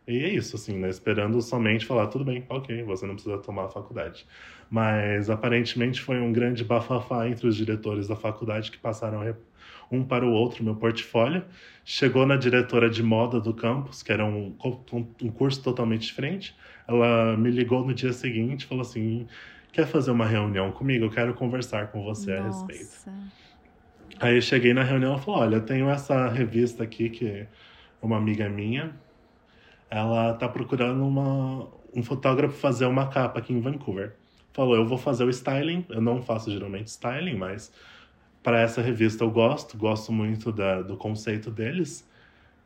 [0.07, 0.89] E é isso, assim, né?
[0.89, 4.25] Esperando somente falar, tudo bem, ok, você não precisa tomar a faculdade.
[4.69, 9.35] Mas aparentemente foi um grande bafafá entre os diretores da faculdade que passaram
[9.91, 11.43] um para o outro meu portfólio.
[11.83, 14.55] Chegou na diretora de moda do campus, que era um,
[15.21, 16.55] um curso totalmente diferente.
[16.87, 19.27] Ela me ligou no dia seguinte e falou assim:
[19.71, 21.05] quer fazer uma reunião comigo?
[21.05, 22.41] Eu quero conversar com você Nossa.
[22.41, 23.09] a respeito.
[24.19, 27.47] Aí eu cheguei na reunião e falei: olha, eu tenho essa revista aqui que
[28.01, 28.95] uma amiga minha,
[29.89, 34.15] ela tá procurando uma, um fotógrafo fazer uma capa aqui em Vancouver
[34.55, 35.85] falou: eu vou fazer o styling.
[35.89, 37.71] Eu não faço geralmente styling, mas
[38.41, 42.09] para essa revista eu gosto, gosto muito da, do conceito deles.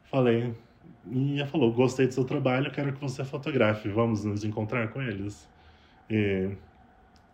[0.04, 0.54] Falei,
[1.12, 5.02] e ela falou: gostei do seu trabalho, quero que você fotografe, vamos nos encontrar com
[5.02, 5.50] eles.
[6.10, 6.50] E,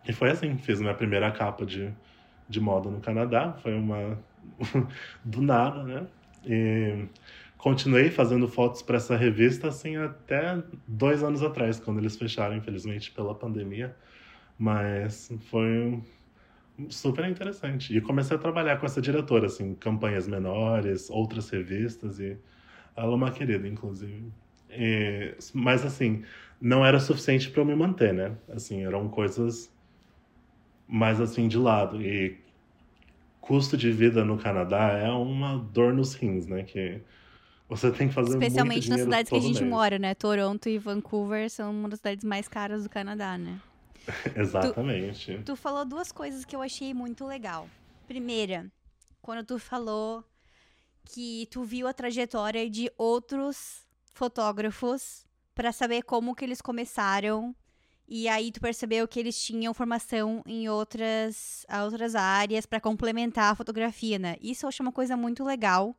[0.08, 1.92] e foi assim: fiz minha primeira capa de,
[2.48, 3.52] de moda no Canadá.
[3.62, 4.18] Foi uma.
[5.24, 6.06] do nada, né?
[6.44, 7.06] E
[7.58, 13.10] continuei fazendo fotos para essa revista assim até dois anos atrás, quando eles fecharam, infelizmente,
[13.10, 13.96] pela pandemia.
[14.58, 16.00] Mas foi
[16.88, 17.96] super interessante.
[17.96, 22.36] E comecei a trabalhar com essa diretora, assim, campanhas menores, outras revistas, e
[22.94, 24.32] ela é uma querida, inclusive.
[24.70, 26.22] E, mas, assim,
[26.60, 28.36] não era suficiente para eu me manter, né?
[28.48, 29.74] Assim, eram coisas
[30.88, 32.00] mais, assim, de lado.
[32.00, 32.38] E
[33.40, 36.62] custo de vida no Canadá é uma dor nos rins, né?
[36.64, 37.00] Que
[37.68, 39.70] você tem que fazer Especialmente nas cidades que a gente mês.
[39.70, 40.14] mora, né?
[40.14, 43.60] Toronto e Vancouver são uma das cidades mais caras do Canadá, né?
[44.36, 45.34] Exatamente.
[45.38, 47.68] Tu, tu, falou duas coisas que eu achei muito legal.
[48.06, 48.70] Primeira,
[49.20, 50.24] quando tu falou
[51.04, 55.24] que tu viu a trajetória de outros fotógrafos
[55.54, 57.54] para saber como que eles começaram
[58.08, 63.54] e aí tu percebeu que eles tinham formação em outras, outras áreas para complementar a
[63.54, 64.36] fotografia, né?
[64.40, 65.96] Isso eu acho uma coisa muito legal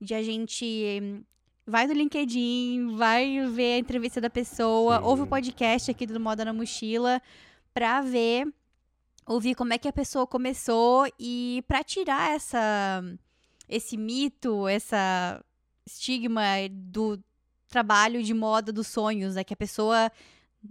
[0.00, 1.24] de a gente
[1.64, 5.04] vai no LinkedIn, vai ver a entrevista da pessoa, Sim.
[5.04, 7.22] ouve o podcast aqui do Moda na Mochila
[7.72, 8.52] pra ver,
[9.24, 13.02] ouvir como é que a pessoa começou e pra tirar essa
[13.68, 15.44] esse mito, essa
[15.84, 17.18] estigma do
[17.68, 19.44] trabalho de moda dos sonhos, né?
[19.44, 20.10] Que a pessoa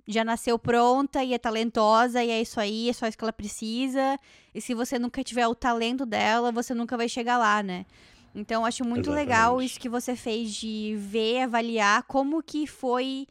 [0.07, 3.33] já nasceu pronta e é talentosa e é isso aí, é só isso que ela
[3.33, 4.19] precisa.
[4.53, 7.85] E se você nunca tiver o talento dela, você nunca vai chegar lá, né?
[8.33, 9.27] Então, acho muito Exatamente.
[9.27, 13.27] legal isso que você fez de ver, avaliar como que foi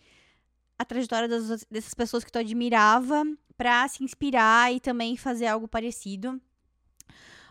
[0.78, 3.24] a trajetória das, dessas pessoas que tu admirava
[3.56, 6.40] para se inspirar e também fazer algo parecido.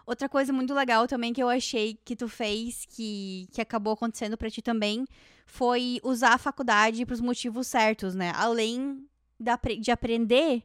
[0.06, 4.38] Outra coisa muito legal também que eu achei que tu fez, que, que acabou acontecendo
[4.38, 5.06] para ti também,
[5.46, 8.32] foi usar a faculdade para os motivos certos, né?
[8.36, 9.06] Além
[9.40, 10.64] da, de aprender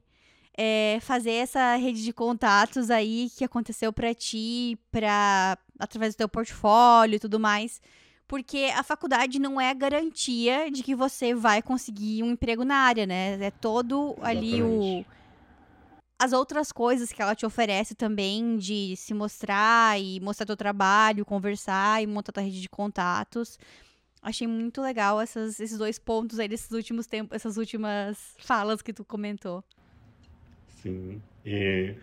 [0.56, 6.28] é, fazer essa rede de contatos aí que aconteceu para ti, para através do teu
[6.28, 7.80] portfólio e tudo mais,
[8.26, 13.06] porque a faculdade não é garantia de que você vai conseguir um emprego na área,
[13.06, 13.38] né?
[13.40, 15.06] É todo ali Exatamente.
[15.06, 15.18] o
[16.20, 21.24] as outras coisas que ela te oferece também de se mostrar e mostrar teu trabalho,
[21.24, 23.56] conversar e montar tua rede de contatos.
[24.28, 28.92] Achei muito legal essas, esses dois pontos aí desses últimos tempos, essas últimas falas que
[28.92, 29.64] tu comentou.
[30.82, 31.20] Sim.
[31.44, 31.94] E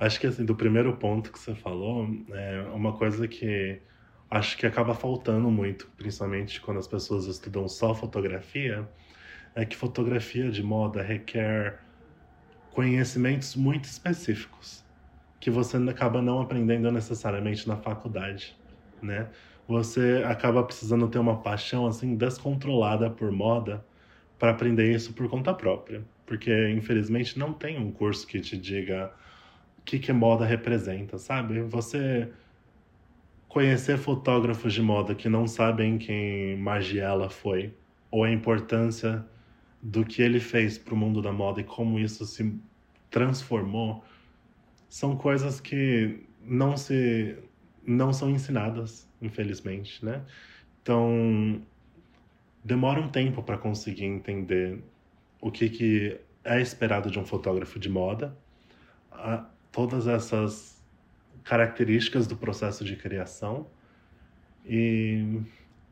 [0.00, 3.80] acho que assim, do primeiro ponto que você falou, é uma coisa que
[4.30, 8.88] acho que acaba faltando muito, principalmente quando as pessoas estudam só fotografia,
[9.54, 11.80] é que fotografia de moda requer
[12.72, 14.84] conhecimentos muito específicos
[15.38, 18.56] que você acaba não aprendendo necessariamente na faculdade,
[19.00, 19.28] né?
[19.68, 23.84] Você acaba precisando ter uma paixão assim descontrolada por moda
[24.38, 29.12] para aprender isso por conta própria, porque infelizmente não tem um curso que te diga
[29.78, 31.60] o que que moda representa, sabe?
[31.62, 32.30] Você
[33.48, 37.74] conhecer fotógrafos de moda que não sabem quem Margiela foi
[38.10, 39.24] ou a importância
[39.82, 42.54] do que ele fez para o mundo da moda e como isso se
[43.10, 44.04] transformou
[44.88, 47.36] são coisas que não se
[47.86, 50.22] não são ensinadas, infelizmente, né?
[50.82, 51.62] Então
[52.64, 54.82] demora um tempo para conseguir entender
[55.40, 58.36] o que que é esperado de um fotógrafo de moda,
[59.10, 60.82] a, todas essas
[61.44, 63.66] características do processo de criação
[64.64, 65.40] e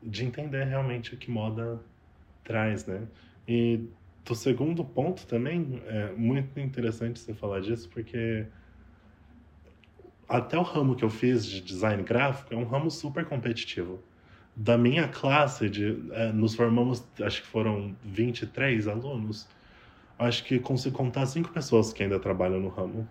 [0.03, 1.79] de entender realmente o que moda
[2.43, 3.07] traz, né?
[3.47, 3.87] E
[4.25, 8.47] do segundo ponto também é muito interessante você falar disso porque
[10.27, 14.03] até o ramo que eu fiz de design gráfico é um ramo super competitivo.
[14.55, 19.47] Da minha classe, de, é, nos formamos, acho que foram 23 alunos,
[20.17, 23.07] acho que consigo contar cinco pessoas que ainda trabalham no ramo.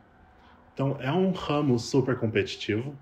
[0.72, 2.96] Então, é um ramo super competitivo.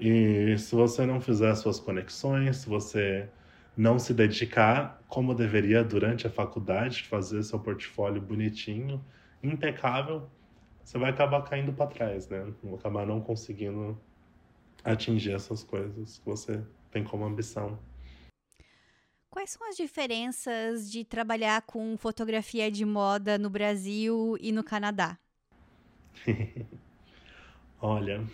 [0.00, 3.28] E se você não fizer suas conexões, se você
[3.76, 9.04] não se dedicar como deveria durante a faculdade, fazer seu portfólio bonitinho,
[9.42, 10.28] impecável,
[10.86, 12.46] você vai acabar caindo para trás, né?
[12.62, 14.00] Vai acabar não conseguindo
[14.84, 16.62] atingir essas coisas que você
[16.92, 17.76] tem como ambição.
[19.28, 25.18] Quais são as diferenças de trabalhar com fotografia de moda no Brasil e no Canadá?
[27.82, 28.24] Olha,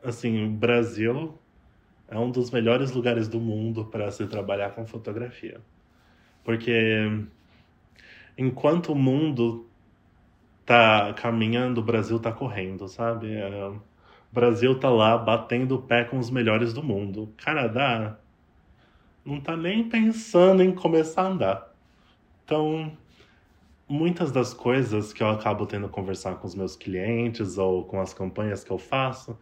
[0.00, 1.36] assim, o Brasil
[2.06, 5.60] é um dos melhores lugares do mundo para se trabalhar com fotografia.
[6.44, 7.26] Porque
[8.38, 9.67] enquanto o mundo
[10.68, 13.32] tá caminhando, o Brasil tá correndo, sabe?
[13.34, 13.80] É, o
[14.30, 17.32] Brasil tá lá batendo o pé com os melhores do mundo.
[17.38, 18.18] Canadá
[19.24, 21.74] não tá nem pensando em começar a andar.
[22.44, 22.92] Então,
[23.88, 28.12] muitas das coisas que eu acabo tendo conversar com os meus clientes ou com as
[28.12, 29.38] campanhas que eu faço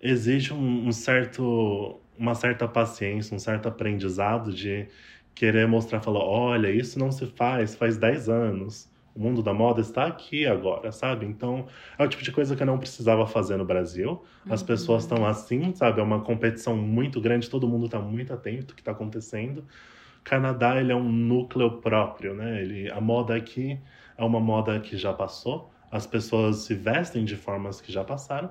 [0.00, 4.86] exige um, um certo uma certa paciência, um certo aprendizado de
[5.34, 9.80] querer mostrar, falar, olha, isso não se faz, faz 10 anos o mundo da moda
[9.80, 11.24] está aqui agora, sabe?
[11.24, 14.24] Então, é o tipo de coisa que eu não precisava fazer no Brasil.
[14.50, 14.66] As uhum.
[14.66, 16.00] pessoas estão assim, sabe?
[16.00, 19.64] É uma competição muito grande, todo mundo está muito atento ao que está acontecendo.
[20.24, 22.60] Canadá, ele é um núcleo próprio, né?
[22.60, 23.78] Ele, a moda aqui
[24.18, 25.70] é uma moda que já passou.
[25.90, 28.50] As pessoas se vestem de formas que já passaram.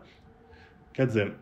[0.93, 1.33] Quer dizer,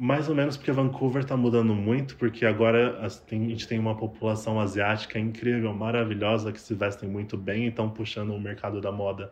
[0.00, 4.58] mais ou menos porque Vancouver está mudando muito, porque agora a gente tem uma população
[4.58, 9.30] asiática incrível, maravilhosa, que se vestem muito bem e estão puxando o mercado da moda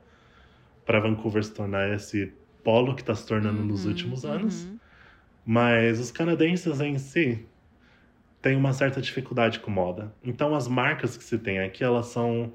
[0.84, 4.32] para Vancouver se tornar esse polo que está se tornando uhum, nos últimos uhum.
[4.32, 4.68] anos.
[5.42, 7.46] Mas os canadenses em si
[8.42, 10.14] têm uma certa dificuldade com moda.
[10.22, 12.52] Então as marcas que se tem aqui, elas são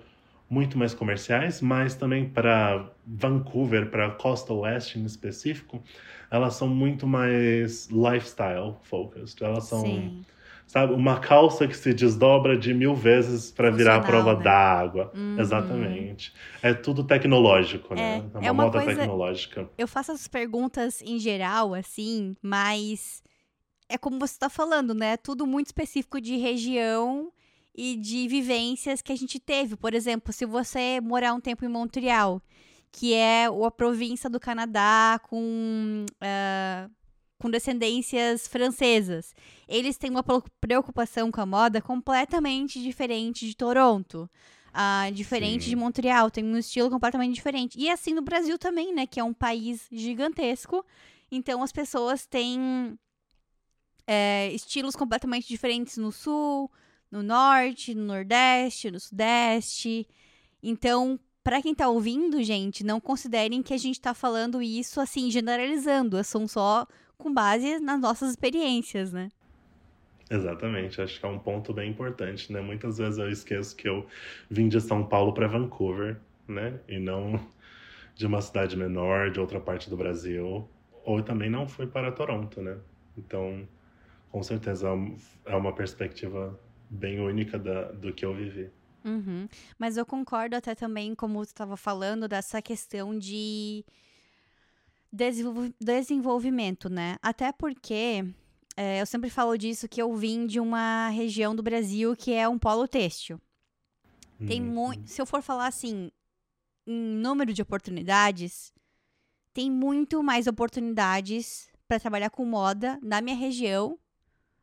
[0.53, 5.81] muito mais comerciais, mas também para Vancouver, para costa oeste em específico,
[6.29, 9.43] elas são muito mais lifestyle focused.
[9.43, 10.23] Elas são, Sim.
[10.67, 14.43] sabe, uma calça que se desdobra de mil vezes para virar a prova né?
[14.43, 15.11] d'água.
[15.15, 15.39] Uhum.
[15.39, 16.31] Exatamente.
[16.61, 18.01] É tudo tecnológico, né?
[18.01, 18.17] é?
[18.17, 18.99] É uma, é uma moda coisa...
[18.99, 19.67] tecnológica.
[19.75, 23.23] Eu faço as perguntas em geral, assim, mas
[23.89, 25.17] é como você está falando, né?
[25.17, 27.31] Tudo muito específico de região
[27.75, 29.75] e de vivências que a gente teve.
[29.75, 32.41] Por exemplo, se você morar um tempo em Montreal,
[32.91, 36.91] que é a província do Canadá com, uh,
[37.39, 39.33] com descendências francesas,
[39.67, 40.23] eles têm uma
[40.61, 44.29] preocupação com a moda completamente diferente de Toronto.
[44.69, 45.69] Uh, diferente Sim.
[45.71, 47.79] de Montreal, tem um estilo completamente diferente.
[47.79, 49.05] E assim no Brasil também, né?
[49.05, 50.85] Que é um país gigantesco.
[51.31, 52.97] Então as pessoas têm
[54.05, 56.71] é, estilos completamente diferentes no sul,
[57.13, 60.07] no norte, no nordeste, no sudeste.
[60.63, 65.29] Então, para quem tá ouvindo, gente, não considerem que a gente tá falando isso assim,
[65.29, 66.21] generalizando.
[66.23, 69.29] São só com base nas nossas experiências, né?
[70.27, 72.61] Exatamente, acho que é um ponto bem importante, né?
[72.61, 74.07] Muitas vezes eu esqueço que eu
[74.49, 76.79] vim de São Paulo para Vancouver, né?
[76.87, 77.39] E não
[78.15, 80.67] de uma cidade menor, de outra parte do Brasil,
[81.05, 82.75] ou também não fui para Toronto, né?
[83.15, 83.67] Então,
[84.31, 84.89] com certeza
[85.45, 86.59] é uma perspectiva
[86.93, 88.69] bem única da, do que eu vivi.
[89.03, 89.47] Uhum.
[89.77, 93.83] Mas eu concordo até também, como você estava falando, dessa questão de
[95.79, 97.17] desenvolvimento, né?
[97.21, 98.25] Até porque
[98.75, 102.47] é, eu sempre falo disso que eu vim de uma região do Brasil que é
[102.47, 103.39] um polo têxtil.
[104.47, 104.67] Tem Uhum.
[104.73, 105.09] muito.
[105.09, 106.11] Se eu for falar assim,
[106.87, 108.73] em número de oportunidades,
[109.53, 113.99] tem muito mais oportunidades para trabalhar com moda na minha região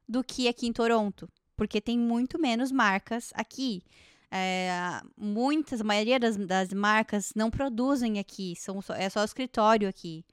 [0.09, 1.29] do que aqui em Toronto.
[1.61, 3.83] Porque tem muito menos marcas aqui.
[4.31, 4.71] É,
[5.15, 10.25] muitas, a maioria das, das marcas não produzem aqui, são só- é só escritório aqui.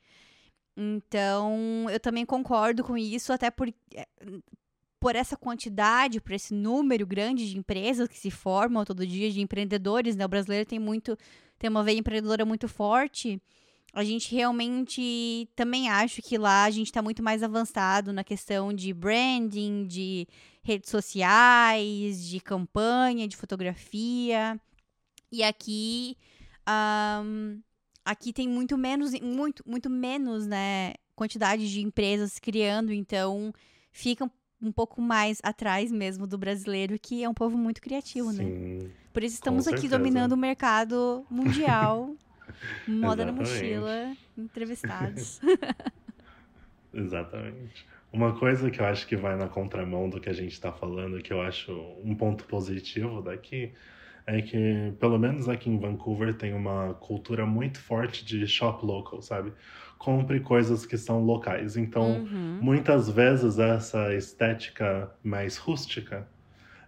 [0.78, 4.08] Então, eu também concordo com isso, até por, é,
[5.02, 9.42] por essa quantidade, por esse número grande de empresas que se formam todo dia, de
[9.42, 10.24] empreendedores, né?
[10.24, 11.18] O brasileiro tem muito,
[11.60, 13.42] tem uma veia empreendedora muito forte.
[13.94, 18.72] A gente realmente também acho que lá a gente está muito mais avançado na questão
[18.72, 20.26] de branding, de
[20.68, 24.60] redes sociais, de campanha, de fotografia.
[25.32, 26.18] E aqui,
[26.66, 27.60] ahn,
[28.04, 33.54] aqui tem muito menos, muito, muito menos, né, quantidade de empresas criando, então
[33.94, 34.30] fica
[34.62, 38.44] um pouco mais atrás mesmo do brasileiro, que é um povo muito criativo, né?
[38.44, 38.92] Sim.
[39.14, 42.14] Por isso estamos aqui dominando o mercado mundial.
[42.88, 45.40] Moda na mochila, entrevistados.
[46.94, 47.86] Exatamente.
[48.12, 51.22] Uma coisa que eu acho que vai na contramão do que a gente está falando,
[51.22, 51.72] que eu acho
[52.04, 53.74] um ponto positivo daqui,
[54.26, 59.22] é que, pelo menos aqui em Vancouver, tem uma cultura muito forte de shop local,
[59.22, 59.54] sabe?
[59.98, 61.78] Compre coisas que são locais.
[61.78, 62.58] Então, Uhum.
[62.60, 66.28] muitas vezes essa estética mais rústica,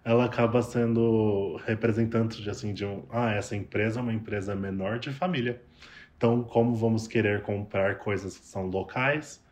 [0.04, 5.00] ela acaba sendo representante de assim de um, ah, essa empresa é uma empresa menor
[5.00, 5.62] de família.
[6.18, 9.46] Então, como vamos querer comprar coisas que são locais,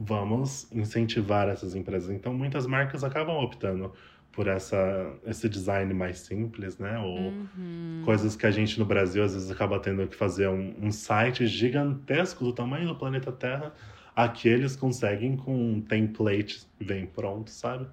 [0.00, 2.10] vamos incentivar essas empresas.
[2.10, 3.92] Então, muitas marcas acabam optando
[4.32, 4.78] por essa
[5.26, 6.98] esse design mais simples, né?
[6.98, 8.02] Ou Uhum.
[8.04, 11.46] coisas que a gente no Brasil às vezes acaba tendo que fazer um, um site
[11.46, 13.74] gigantesco do tamanho do planeta Terra.
[14.16, 17.86] Aqui eles conseguem com um template vem pronto, sabe?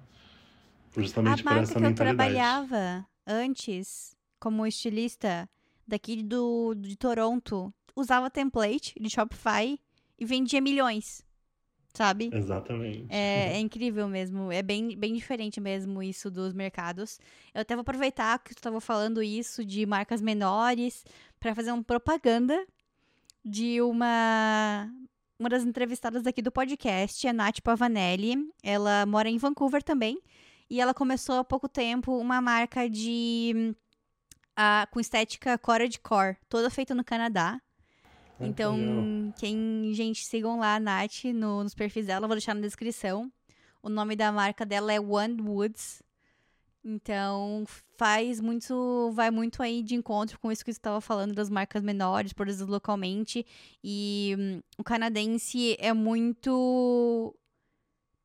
[0.96, 2.30] Justamente A por marca essa que eu mentalidade.
[2.30, 5.48] trabalhava antes, como estilista,
[5.86, 9.78] daqui do, de Toronto, usava template de Shopify
[10.18, 11.24] e vendia milhões,
[11.98, 12.30] sabe?
[12.32, 13.06] Exatamente.
[13.08, 17.18] É, é incrível mesmo, é bem, bem diferente mesmo isso dos mercados.
[17.52, 21.04] Eu até vou aproveitar que tu estava falando isso de marcas menores
[21.40, 22.64] para fazer uma propaganda
[23.44, 24.88] de uma
[25.38, 28.36] uma das entrevistadas aqui do podcast, a Nath Pavanelli.
[28.62, 30.20] Ela mora em Vancouver também
[30.70, 33.74] e ela começou há pouco tempo uma marca de
[34.56, 37.60] ah, com estética corecore, toda feita no Canadá.
[38.40, 39.32] Ah, Então, legal.
[39.38, 43.30] quem, gente, sigam lá a Nath no- nos perfis dela, vou deixar na descrição.
[43.82, 46.02] O nome da marca dela é One Woods.
[46.84, 47.64] Então,
[47.96, 51.82] faz muito, vai muito aí de encontro com isso que você estava falando das marcas
[51.82, 53.44] menores, produzidas localmente.
[53.82, 57.34] E hum, o canadense é muito.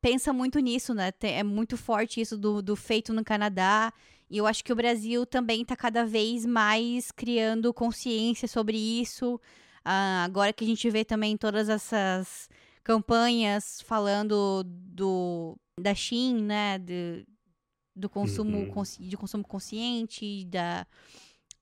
[0.00, 1.12] Pensa muito nisso, né?
[1.22, 3.92] É muito forte isso do, do feito no Canadá.
[4.30, 9.40] E eu acho que o Brasil também está cada vez mais criando consciência sobre isso.
[9.84, 12.48] Ah, agora que a gente vê também todas essas
[12.82, 17.26] campanhas falando do da Shein, né, de,
[17.94, 18.66] do consumo Uhum.
[18.66, 20.86] consci- de consumo consciente, da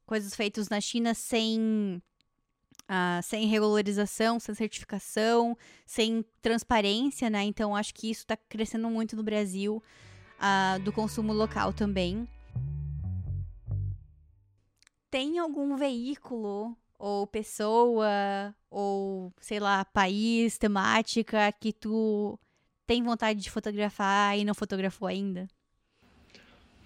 [0.06, 2.00] coisas feitas na China sem
[2.88, 5.56] ah, sem regularização, sem certificação,
[5.86, 7.42] sem transparência, né?
[7.44, 9.82] Então acho que isso está crescendo muito no Brasil,
[10.38, 12.28] ah, do consumo local também.
[15.10, 22.38] Tem algum veículo ou pessoa ou sei lá país, temática que tu
[22.86, 25.48] tem vontade de fotografar e não fotografou ainda?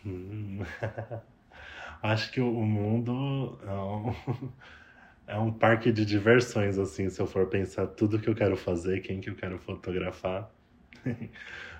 [0.04, 0.60] Hum.
[2.02, 4.14] Acho que o mundo é um,
[5.26, 9.00] é um parque de diversões, assim, se eu for pensar tudo que eu quero fazer,
[9.00, 10.50] quem que eu quero fotografar.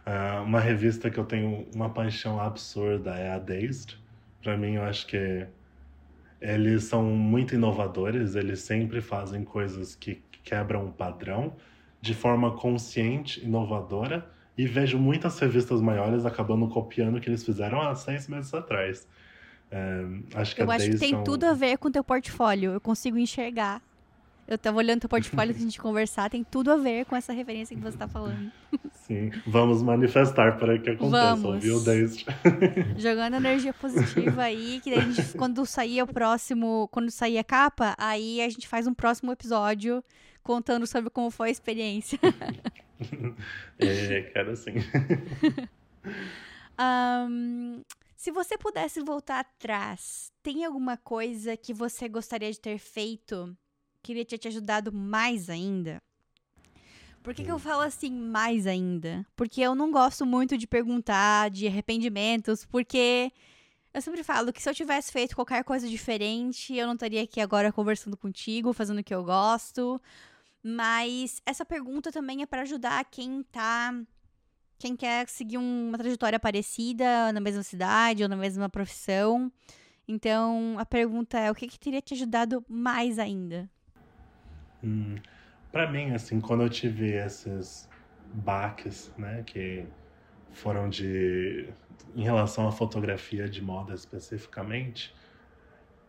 [0.09, 3.99] Ah, uma revista que eu tenho uma paixão absurda é a Dazed.
[4.43, 5.47] Para mim, eu acho que
[6.55, 11.57] eles são muito inovadores, eles sempre fazem coisas que quebram o padrão
[12.01, 17.81] de forma consciente, inovadora, e vejo muitas revistas maiores acabando copiando o que eles fizeram
[17.83, 19.07] há seis meses atrás.
[19.71, 20.05] É,
[20.37, 22.71] acho que Eu acho que tem é um- tudo a ver com teu portfólio.
[22.73, 23.83] Eu consigo enxergar.
[24.47, 27.77] Eu tava olhando teu portfólio antes de conversar, tem tudo a ver com essa referência
[27.77, 28.53] que você tá falando.
[29.07, 31.63] Sim, vamos manifestar para que aconteça, Vamos.
[31.63, 31.79] viu?
[32.99, 37.45] Jogando energia positiva aí, que daí a gente, quando sair o próximo, quando sair a
[37.45, 40.03] capa, aí a gente faz um próximo episódio
[40.43, 42.19] contando sobre como foi a experiência.
[43.79, 44.73] É, quero sim.
[46.79, 47.83] Ahn,
[48.17, 53.55] Se você pudesse voltar atrás, tem alguma coisa que você gostaria de ter feito
[54.03, 56.01] que iria ter te ajudado mais ainda?
[57.27, 59.27] Por que, que eu falo assim mais ainda?
[59.35, 63.33] Porque eu não gosto muito de perguntar de arrependimentos, porque
[63.93, 67.41] eu sempre falo que se eu tivesse feito qualquer coisa diferente, eu não estaria aqui
[67.41, 70.01] agora conversando contigo, fazendo o que eu gosto.
[70.63, 73.93] Mas essa pergunta também é para ajudar quem tá
[74.79, 79.51] quem quer seguir uma trajetória parecida na mesma cidade ou na mesma profissão.
[80.07, 83.69] Então, a pergunta é: o que, que teria te ajudado mais ainda?
[84.85, 85.17] Hum,
[85.73, 87.89] para mim, assim, quando eu tive esses
[88.33, 89.85] baques, né, que
[90.53, 91.69] foram de
[92.15, 95.15] em relação à fotografia de moda especificamente,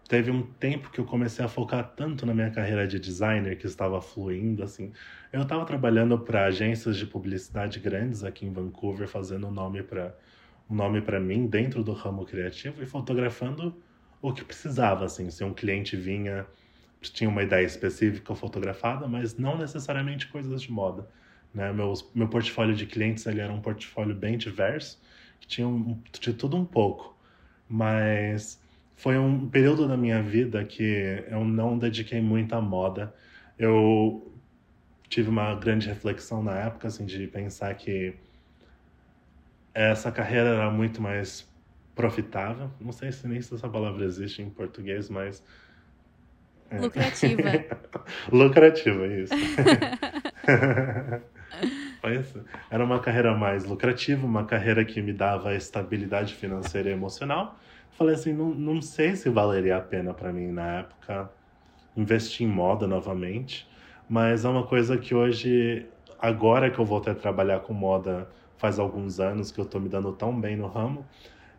[0.08, 3.68] teve um tempo que eu comecei a focar tanto na minha carreira de designer que
[3.68, 4.94] estava fluindo assim.
[5.34, 10.16] Eu estava trabalhando para agências de publicidade grandes aqui em Vancouver, fazendo nome para
[10.70, 13.76] um nome para mim dentro do ramo criativo e fotografando
[14.22, 15.30] o que precisava assim.
[15.30, 16.46] Se um cliente vinha
[17.02, 21.08] tinha uma ideia específica fotografada, mas não necessariamente coisas de moda.
[21.54, 21.72] Né?
[21.72, 25.02] Meu, meu portfólio de clientes ele era um portfólio bem diverso,
[25.40, 27.18] que tinha um, de tudo um pouco.
[27.70, 28.62] Mas
[28.96, 33.14] foi um período da minha vida que eu não dediquei muito à moda.
[33.58, 34.32] Eu
[35.10, 38.16] tive uma grande reflexão na época, assim, de pensar que
[39.74, 41.48] essa carreira era muito mais
[41.96, 42.72] profitável.
[42.80, 45.44] Não sei se nem se essa palavra existe em português, mas
[46.70, 46.80] é.
[46.80, 47.50] Lucrativa.
[48.32, 49.34] Lucrativa, isso.
[52.70, 57.58] Era uma carreira mais lucrativa, uma carreira que me dava estabilidade financeira e emocional.
[57.92, 61.30] Falei assim, não, não sei se valeria a pena para mim na época
[61.96, 63.68] investir em moda novamente,
[64.08, 65.86] mas é uma coisa que hoje,
[66.20, 69.90] agora que eu voltei a trabalhar com moda faz alguns anos que eu tô me
[69.90, 71.06] dando tão bem no ramo,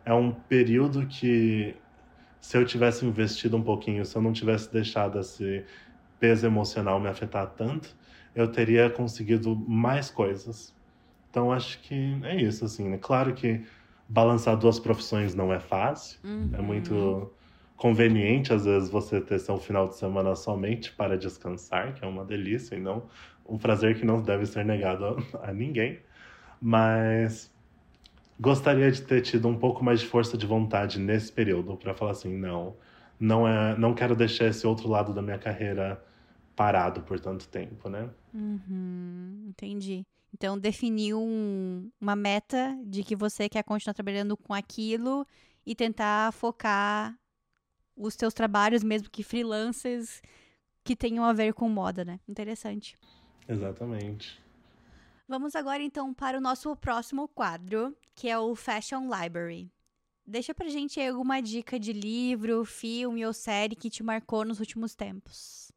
[0.05, 1.75] é um período que
[2.39, 5.65] se eu tivesse investido um pouquinho, se eu não tivesse deixado esse
[6.19, 7.95] peso emocional me afetar tanto,
[8.35, 10.75] eu teria conseguido mais coisas.
[11.29, 12.89] Então acho que é isso, assim.
[12.89, 12.97] Né?
[12.99, 13.63] Claro que
[14.07, 16.49] balançar duas profissões não é fácil, uhum.
[16.53, 17.31] é muito
[17.75, 22.25] conveniente às vezes você ter seu final de semana somente para descansar, que é uma
[22.25, 23.03] delícia e não
[23.47, 25.05] um prazer que não deve ser negado
[25.41, 25.99] a, a ninguém.
[26.61, 27.51] Mas
[28.39, 32.11] gostaria de ter tido um pouco mais de força de vontade nesse período para falar
[32.11, 32.75] assim, não,
[33.19, 36.03] não é, não quero deixar esse outro lado da minha carreira
[36.55, 38.09] parado por tanto tempo, né?
[38.33, 40.05] Uhum, entendi.
[40.33, 45.25] Então definiu um, uma meta de que você quer continuar trabalhando com aquilo
[45.65, 47.17] e tentar focar
[47.95, 50.21] os teus trabalhos, mesmo que freelancers,
[50.83, 52.19] que tenham a ver com moda, né?
[52.27, 52.97] Interessante.
[53.47, 54.41] Exatamente.
[55.27, 59.71] Vamos agora então para o nosso próximo quadro, que é o Fashion Library.
[60.27, 64.59] Deixa pra gente aí alguma dica de livro, filme ou série que te marcou nos
[64.59, 65.71] últimos tempos.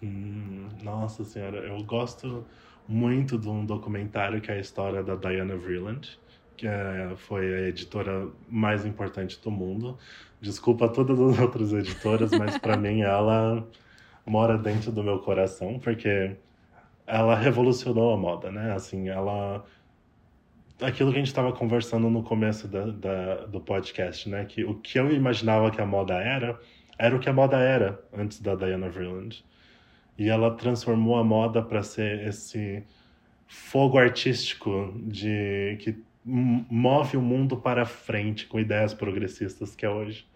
[0.00, 2.46] Hum, nossa senhora, eu gosto
[2.86, 6.16] muito de um documentário que é a história da Diana Vreeland,
[6.56, 9.98] que é, foi a editora mais importante do mundo.
[10.40, 13.66] Desculpa todas as outras editoras, mas para mim ela
[14.24, 16.36] mora dentro do meu coração, porque
[17.04, 18.72] ela revolucionou a moda, né?
[18.72, 19.64] Assim, ela
[20.80, 24.44] aquilo que a gente estava conversando no começo da, da, do podcast, né?
[24.44, 26.58] Que o que eu imaginava que a moda era,
[26.98, 29.44] era o que a moda era antes da Diana Vreeland.
[30.18, 32.84] E ela transformou a moda para ser esse
[33.46, 40.26] fogo artístico de que move o mundo para frente com ideias progressistas que é hoje,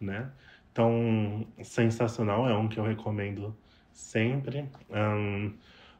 [0.00, 0.30] né?
[0.72, 3.56] Então, sensacional, é um que eu recomendo
[3.92, 4.68] sempre.
[4.90, 5.52] Um,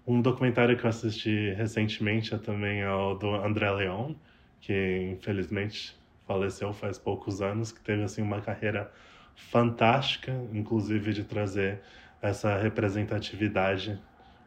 [0.08, 4.14] um documentário que eu assisti recentemente é também é o do André Leon,
[4.58, 5.94] que infelizmente
[6.26, 8.90] faleceu faz poucos anos, que teve assim uma carreira
[9.34, 11.82] fantástica, inclusive de trazer
[12.22, 14.00] essa representatividade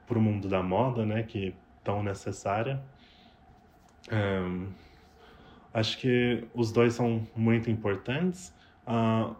[0.07, 1.53] para o mundo da moda, né, que
[1.83, 2.81] tão necessária.
[4.11, 4.67] Um,
[5.71, 8.51] acho que os dois são muito importantes.
[8.87, 9.35] Uh,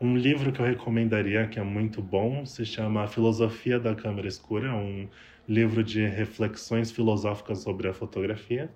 [0.00, 4.74] um livro que eu recomendaria, que é muito bom, se chama Filosofia da Câmera Escura,
[4.74, 5.06] um
[5.46, 8.70] livro de reflexões filosóficas sobre a fotografia,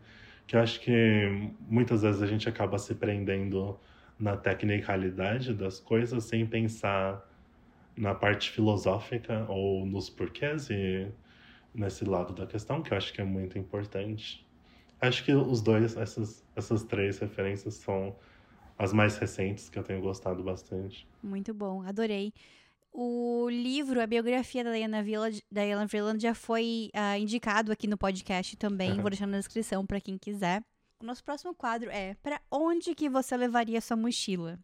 [0.47, 3.79] que eu acho que muitas vezes a gente acaba se prendendo
[4.19, 7.27] na tecnicalidade das coisas sem pensar
[7.97, 11.11] na parte filosófica ou nos porquês e
[11.75, 14.47] nesse lado da questão, que eu acho que é muito importante.
[15.01, 18.15] Acho que os dois, essas, essas três referências são
[18.79, 21.07] as mais recentes que eu tenho gostado bastante.
[21.23, 22.33] Muito bom, adorei.
[22.93, 25.63] O livro, a biografia da Diana Village, da
[26.17, 29.01] já foi uh, indicado aqui no podcast também.
[29.01, 30.63] Vou deixar na descrição para quem quiser.
[31.01, 34.59] O nosso próximo quadro é para onde que você levaria sua mochila?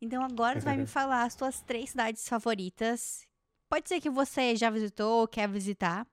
[0.00, 3.26] Então agora você vai me falar as suas três cidades favoritas.
[3.68, 6.06] Pode ser que você já visitou ou quer visitar.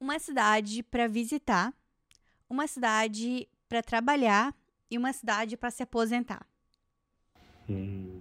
[0.00, 1.72] Uma cidade para visitar,
[2.50, 4.52] uma cidade para trabalhar
[4.94, 6.46] e uma cidade para se aposentar.
[7.68, 8.20] Hum.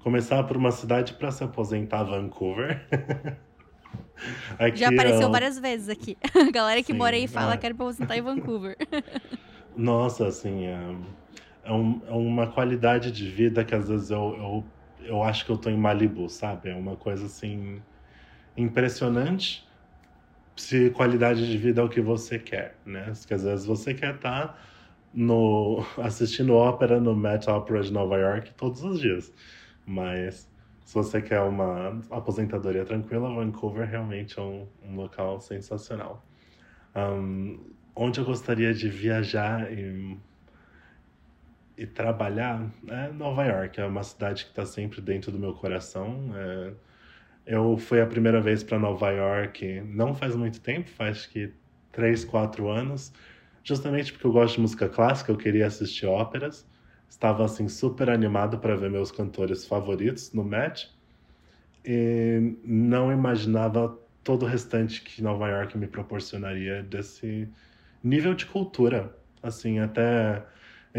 [0.00, 2.86] Começar por uma cidade para se aposentar, Vancouver.
[4.58, 5.30] aqui Já apareceu é um...
[5.30, 6.16] várias vezes aqui.
[6.34, 8.76] A galera que Sim, mora aí fala que quero aposentar em Vancouver.
[9.76, 10.96] Nossa, assim, é,
[11.64, 14.64] é, um, é, uma qualidade de vida que às vezes eu,
[14.98, 16.70] eu, eu acho que eu tô em Malibu, sabe?
[16.70, 17.82] É uma coisa assim
[18.56, 19.68] impressionante
[20.56, 23.12] se qualidade de vida é o que você quer, né?
[23.16, 24.58] Porque às vezes você quer estar tá
[25.12, 29.32] no assistindo ópera no Met Opera de Nova York todos os dias.
[29.86, 30.48] Mas
[30.84, 36.24] se você quer uma aposentadoria tranquila, Vancouver realmente é um, um local sensacional.
[36.96, 37.60] Um,
[37.94, 40.16] onde eu gostaria de viajar e,
[41.76, 43.80] e trabalhar é Nova York.
[43.80, 46.30] É uma cidade que está sempre dentro do meu coração.
[46.34, 46.72] É,
[47.46, 51.52] eu fui a primeira vez para Nova York não faz muito tempo, faz que
[51.90, 53.12] três, quatro anos,
[53.68, 56.66] justamente porque eu gosto de música clássica, eu queria assistir óperas.
[57.06, 60.90] Estava assim super animado para ver meus cantores favoritos no Met
[61.84, 67.46] e não imaginava todo o restante que Nova York me proporcionaria desse
[68.02, 69.14] nível de cultura.
[69.42, 70.42] Assim, até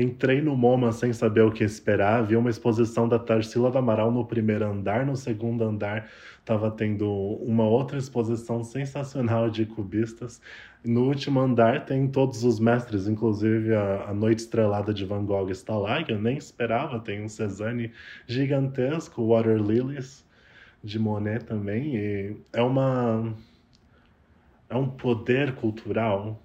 [0.02, 4.12] Entrei no MoMA sem saber o que esperar, vi uma exposição da Tarsila do Amaral
[4.12, 7.08] no primeiro andar, no segundo andar estava tendo
[7.44, 10.42] uma outra exposição sensacional de cubistas.
[10.84, 15.50] No último andar tem todos os mestres, inclusive a, a Noite Estrelada de Van Gogh
[15.52, 17.92] está lá, eu nem esperava, tem um Cezanne
[18.26, 20.26] gigantesco, Water Lilies
[20.84, 23.36] de Monet também, e é uma
[24.70, 26.42] é um poder cultural,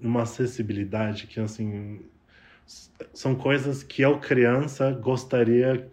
[0.00, 2.00] uma acessibilidade que assim
[3.14, 5.90] são coisas que eu, criança, gostaria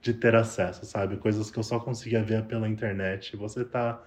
[0.00, 1.16] de ter acesso, sabe?
[1.16, 3.36] Coisas que eu só conseguia ver pela internet.
[3.36, 4.02] Você tá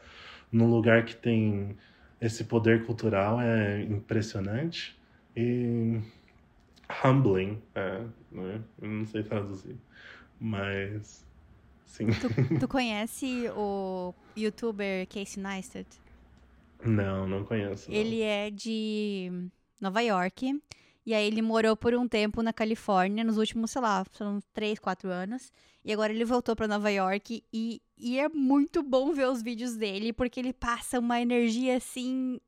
[0.51, 1.77] num lugar que tem
[2.19, 4.95] esse poder cultural é impressionante
[5.35, 5.99] e
[7.03, 8.61] humbling, é, né?
[8.79, 9.75] Eu não sei traduzir,
[10.39, 11.25] mas
[11.85, 12.07] sim.
[12.07, 15.87] Tu, tu conhece o youtuber Casey Neistat?
[16.83, 17.89] Não, não conheço.
[17.89, 17.97] Não.
[17.97, 19.49] Ele é de
[19.79, 20.61] Nova York
[21.05, 24.77] e aí ele morou por um tempo na Califórnia, nos últimos, sei lá, são três,
[24.77, 25.51] quatro anos.
[25.83, 29.75] E agora ele voltou para Nova York e, e é muito bom ver os vídeos
[29.75, 32.39] dele, porque ele passa uma energia assim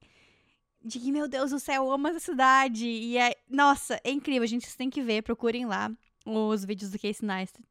[0.83, 2.85] de que, meu Deus do céu, eu amo essa cidade.
[2.85, 5.91] E é, nossa, é incrível, a gente tem que ver, procurem lá
[6.25, 7.63] os vídeos do Casey Neistat.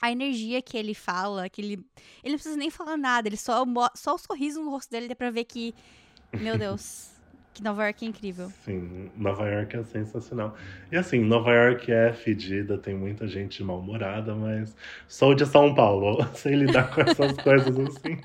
[0.00, 1.72] A energia que ele fala, que ele.
[2.22, 3.64] Ele não precisa nem falar nada, ele só,
[3.94, 5.74] só o sorriso no rosto dele dá pra ver que.
[6.32, 7.10] Meu Deus.
[7.54, 8.50] Que Nova York é incrível.
[8.64, 10.56] Sim, Nova York é sensacional.
[10.90, 14.74] E assim, Nova York é fedida, tem muita gente mal-humorada, mas
[15.06, 18.18] sou de São Paulo, sei lidar com essas coisas assim.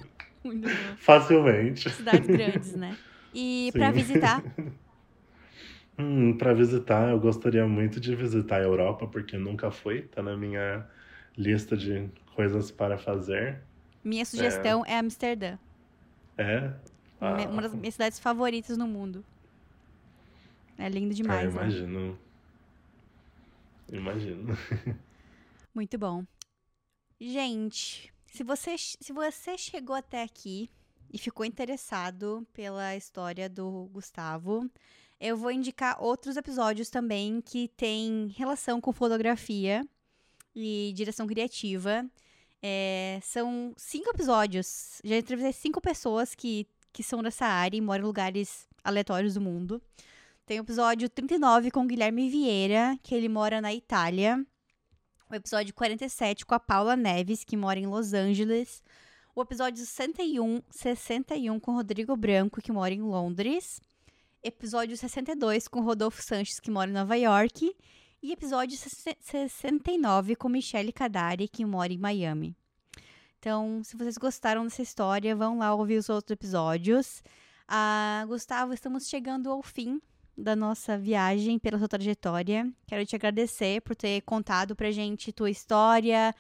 [0.44, 0.96] Muito bom.
[0.98, 1.90] Facilmente.
[1.90, 2.98] Cidades grandes, né?
[3.34, 4.44] E para visitar?
[6.00, 10.38] hum, para visitar, eu gostaria muito de visitar a Europa, porque nunca fui, tá na
[10.38, 10.88] minha
[11.38, 13.62] lista de coisas para fazer.
[14.04, 15.58] Minha sugestão é, é Amsterdã.
[16.38, 16.72] É?
[17.20, 17.36] Ah.
[17.50, 19.26] Uma das minhas cidades favoritas no mundo.
[20.78, 21.48] É lindo demais.
[21.48, 22.12] Ah, imagino.
[22.12, 22.18] Né?
[23.98, 24.58] Imagino.
[25.74, 26.26] Muito bom.
[27.20, 30.70] Gente, se você, se você chegou até aqui
[31.12, 34.70] e ficou interessado pela história do Gustavo,
[35.20, 39.84] eu vou indicar outros episódios também que têm relação com fotografia
[40.56, 42.06] e direção criativa.
[42.62, 45.02] É, são cinco episódios.
[45.04, 46.68] Já entrevistei cinco pessoas que
[46.98, 49.80] que são dessa área e moram em lugares aleatórios do mundo.
[50.48, 54.44] Tem o episódio 39 com o Guilherme Vieira, que ele mora na Itália.
[55.30, 58.82] O episódio 47 com a Paula Neves, que mora em Los Angeles.
[59.36, 63.80] O episódio 61, 61 com o Rodrigo Branco, que mora em Londres.
[64.42, 67.76] Episódio 62 com o Rodolfo Sanches, que mora em Nova York.
[68.24, 72.58] E episódio 69 com Michelle Cadari, que mora em Miami.
[73.48, 77.24] Então, se vocês gostaram dessa história, vão lá ouvir os outros episódios.
[77.66, 80.02] Ah, Gustavo, estamos chegando ao fim
[80.38, 82.70] da nossa viagem pela sua trajetória.
[82.86, 86.36] Quero te agradecer por ter contado pra gente tua história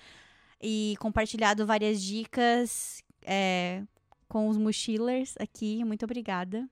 [0.61, 3.84] e compartilhado várias dicas é,
[4.27, 5.85] com os mochilers aqui.
[5.85, 6.69] Muito obrigada.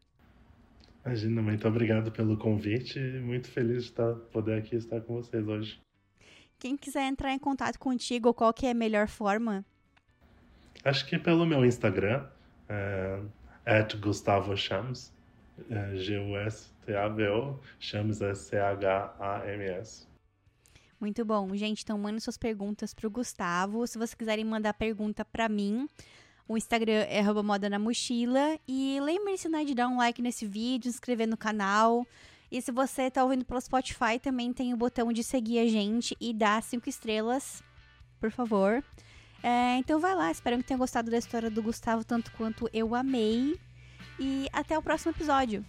[1.05, 2.99] Imagina, muito obrigado pelo convite.
[2.99, 5.81] Muito feliz de estar, poder aqui estar com vocês hoje.
[6.59, 9.63] Quem quiser entrar em contato contigo, qual que é a melhor forma?
[10.85, 12.27] Acho que pelo meu Instagram,
[12.69, 13.19] é,
[13.99, 15.11] Gustavo Chams.
[15.67, 20.07] é, G-U-S-T-A-V-O, Chams é C-H-A-M-S.
[21.01, 21.55] Muito bom.
[21.55, 23.87] Gente, então mandem suas perguntas pro Gustavo.
[23.87, 25.87] Se vocês quiserem mandar pergunta para mim,
[26.47, 28.59] o Instagram é moda na mochila.
[28.67, 32.05] E lembre-se né, de dar um like nesse vídeo, inscrever no canal.
[32.51, 36.15] E se você tá ouvindo pelo Spotify, também tem o botão de seguir a gente
[36.21, 37.63] e dar cinco estrelas,
[38.19, 38.83] por favor.
[39.47, 42.95] É, então vai lá, espero que tenha gostado da história do Gustavo tanto quanto eu
[42.95, 43.59] amei.
[44.19, 45.63] E até o próximo episódio.